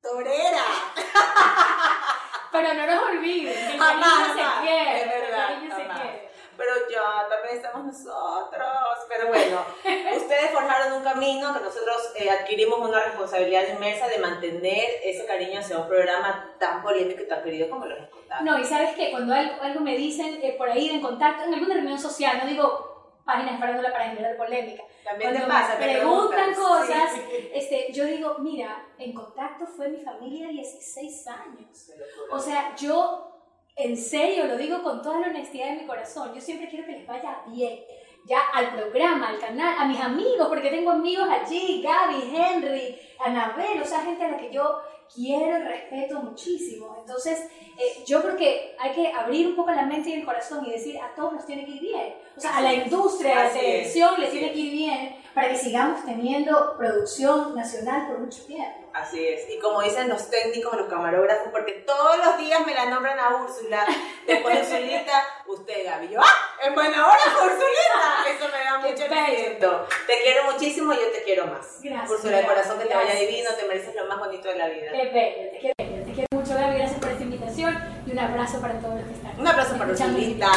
¡Torera! 0.00 0.62
Pero 2.52 2.74
no 2.74 2.86
nos 2.86 3.02
olviden, 3.08 3.52
que 3.52 3.72
el 3.74 3.80
Jamás, 3.80 4.28
cariño 4.28 4.34
se 4.34 4.62
quiere, 4.62 5.00
Es 5.00 5.08
verdad, 5.08 5.52
el 5.52 5.72
se 5.72 5.86
quiere. 5.88 6.30
Pero 6.56 6.72
ya, 6.88 7.28
también 7.28 7.56
estamos 7.56 7.84
nosotros. 7.86 8.68
Pero 9.14 9.28
bueno, 9.28 9.64
ustedes 10.16 10.50
forjaron 10.50 10.94
un 10.94 11.04
camino 11.04 11.54
que 11.54 11.60
nosotros 11.60 12.12
eh, 12.16 12.30
adquirimos 12.30 12.80
una 12.80 13.00
responsabilidad 13.00 13.68
inmensa 13.72 14.08
de 14.08 14.18
mantener 14.18 14.84
ese 15.04 15.24
cariño 15.26 15.60
hacia 15.60 15.78
un 15.78 15.88
programa 15.88 16.54
tan 16.58 16.82
polémico 16.82 17.22
y 17.22 17.28
tan 17.28 17.42
querido 17.42 17.70
como 17.70 17.86
los. 17.86 17.98
No, 18.42 18.58
y 18.58 18.64
sabes 18.64 18.96
que 18.96 19.10
cuando 19.12 19.32
algo, 19.34 19.62
algo 19.62 19.80
me 19.80 19.96
dicen 19.96 20.40
eh, 20.42 20.54
por 20.58 20.68
ahí 20.68 20.90
en 20.90 21.00
contacto, 21.00 21.44
en 21.44 21.54
alguna 21.54 21.74
reunión 21.74 21.98
social, 21.98 22.38
no 22.42 22.46
digo 22.46 22.94
páginas 23.24 23.54
de 23.54 23.58
farándula 23.58 23.92
para 23.92 24.10
generar 24.10 24.36
polémica, 24.36 24.82
También 25.02 25.32
te 25.32 25.38
cuando 25.38 25.54
pasa, 25.54 25.78
me 25.78 25.94
preguntan 25.94 26.54
cosas, 26.54 27.12
Sí. 27.14 27.50
este, 27.54 27.92
yo 27.92 28.04
digo, 28.04 28.36
mira, 28.40 28.86
en 28.98 29.14
contacto 29.14 29.66
fue 29.66 29.88
mi 29.88 30.00
familia 30.00 30.48
16 30.48 31.26
años. 31.28 31.92
O 32.30 32.38
sea, 32.38 32.74
yo 32.76 33.30
en 33.76 33.96
serio 33.96 34.46
lo 34.46 34.56
digo 34.56 34.82
con 34.82 35.02
toda 35.02 35.20
la 35.20 35.28
honestidad 35.28 35.70
de 35.70 35.80
mi 35.82 35.86
corazón, 35.86 36.34
yo 36.34 36.40
siempre 36.40 36.68
quiero 36.68 36.86
que 36.86 36.92
les 36.92 37.06
vaya 37.06 37.42
bien. 37.46 37.80
Ya 38.24 38.40
al 38.54 38.74
programa, 38.74 39.28
al 39.28 39.38
canal, 39.38 39.74
a 39.78 39.84
mis 39.84 40.00
amigos, 40.00 40.48
porque 40.48 40.70
tengo 40.70 40.90
amigos 40.90 41.28
allí, 41.28 41.82
Gaby, 41.82 42.34
Henry, 42.34 42.98
Anabel, 43.24 43.82
o 43.82 43.84
sea, 43.84 44.00
gente 44.00 44.24
a 44.24 44.30
la 44.30 44.36
que 44.38 44.50
yo 44.50 44.80
quiero 45.12 45.58
y 45.58 45.62
respeto 45.62 46.20
muchísimo. 46.20 46.96
Entonces, 46.98 47.38
eh, 47.78 48.02
yo 48.06 48.22
creo 48.22 48.36
que 48.36 48.76
hay 48.78 48.92
que 48.92 49.12
abrir 49.12 49.48
un 49.48 49.56
poco 49.56 49.72
la 49.72 49.82
mente 49.82 50.10
y 50.10 50.14
el 50.14 50.24
corazón 50.24 50.64
y 50.66 50.70
decir, 50.70 50.98
a 50.98 51.14
todos 51.14 51.34
nos 51.34 51.46
tiene 51.46 51.64
que 51.64 51.72
ir 51.72 51.80
bien. 51.82 52.14
O 52.36 52.40
sea, 52.40 52.56
a 52.56 52.60
la 52.62 52.72
industria, 52.72 53.40
a 53.40 53.44
la 53.44 53.52
televisión 53.52 54.14
les 54.18 54.30
tiene 54.30 54.52
que 54.52 54.58
ir 54.58 54.72
bien 54.72 55.23
para 55.34 55.48
que 55.48 55.56
sigamos 55.56 56.04
teniendo 56.04 56.76
producción 56.78 57.54
nacional 57.56 58.06
por 58.06 58.20
mucho 58.20 58.44
tiempo. 58.44 58.84
Así 58.94 59.26
es. 59.26 59.50
Y 59.50 59.58
como 59.58 59.82
dicen 59.82 60.08
los 60.08 60.30
técnicos, 60.30 60.76
los 60.78 60.88
camarógrafos, 60.88 61.48
porque 61.50 61.84
todos 61.84 62.16
los 62.18 62.38
días 62.38 62.64
me 62.64 62.72
la 62.74 62.86
nombran 62.86 63.18
a 63.18 63.42
Úrsula, 63.42 63.84
después 64.26 64.54
de 64.54 64.62
Ursulita, 64.62 65.24
usted, 65.48 65.84
Gaby. 65.84 66.08
Yo, 66.10 66.20
¡ah! 66.20 66.64
En 66.64 66.74
buena 66.74 67.04
hora, 67.04 67.18
Úrsulita. 67.42 68.30
Eso 68.30 68.48
me 68.52 68.64
da 68.64 68.78
mucho 68.78 69.12
aliento. 69.12 69.86
Te 70.06 70.22
quiero 70.22 70.52
muchísimo 70.52 70.92
y 70.92 70.96
yo 70.96 71.10
te 71.10 71.24
quiero 71.24 71.46
más. 71.48 71.80
Gracias, 71.82 72.10
Úrsula, 72.10 72.36
de 72.36 72.46
corazón, 72.46 72.78
que 72.78 72.84
te 72.84 72.94
vaya 72.94 73.14
divino, 73.14 73.50
te 73.58 73.66
mereces 73.66 73.94
lo 73.96 74.06
más 74.06 74.18
bonito 74.20 74.48
de 74.48 74.54
la 74.54 74.68
vida. 74.68 74.92
Qué 74.92 75.10
bello, 75.10 75.50
te 75.50 75.58
quiero, 75.58 76.04
te 76.04 76.12
quiero 76.12 76.28
mucho, 76.30 76.54
Gaby. 76.54 76.78
Gracias 76.78 77.00
por 77.00 77.10
esta 77.10 77.24
invitación 77.24 78.02
y 78.06 78.12
un 78.12 78.18
abrazo 78.20 78.60
para 78.60 78.78
todos 78.78 78.94
los 78.94 79.04
que 79.08 79.14
están. 79.14 79.40
Un 79.40 79.48
abrazo 79.48 79.76
para. 79.76 79.90
Ursulita. 79.90 80.52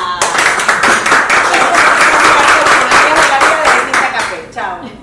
Tchau. 4.57 4.96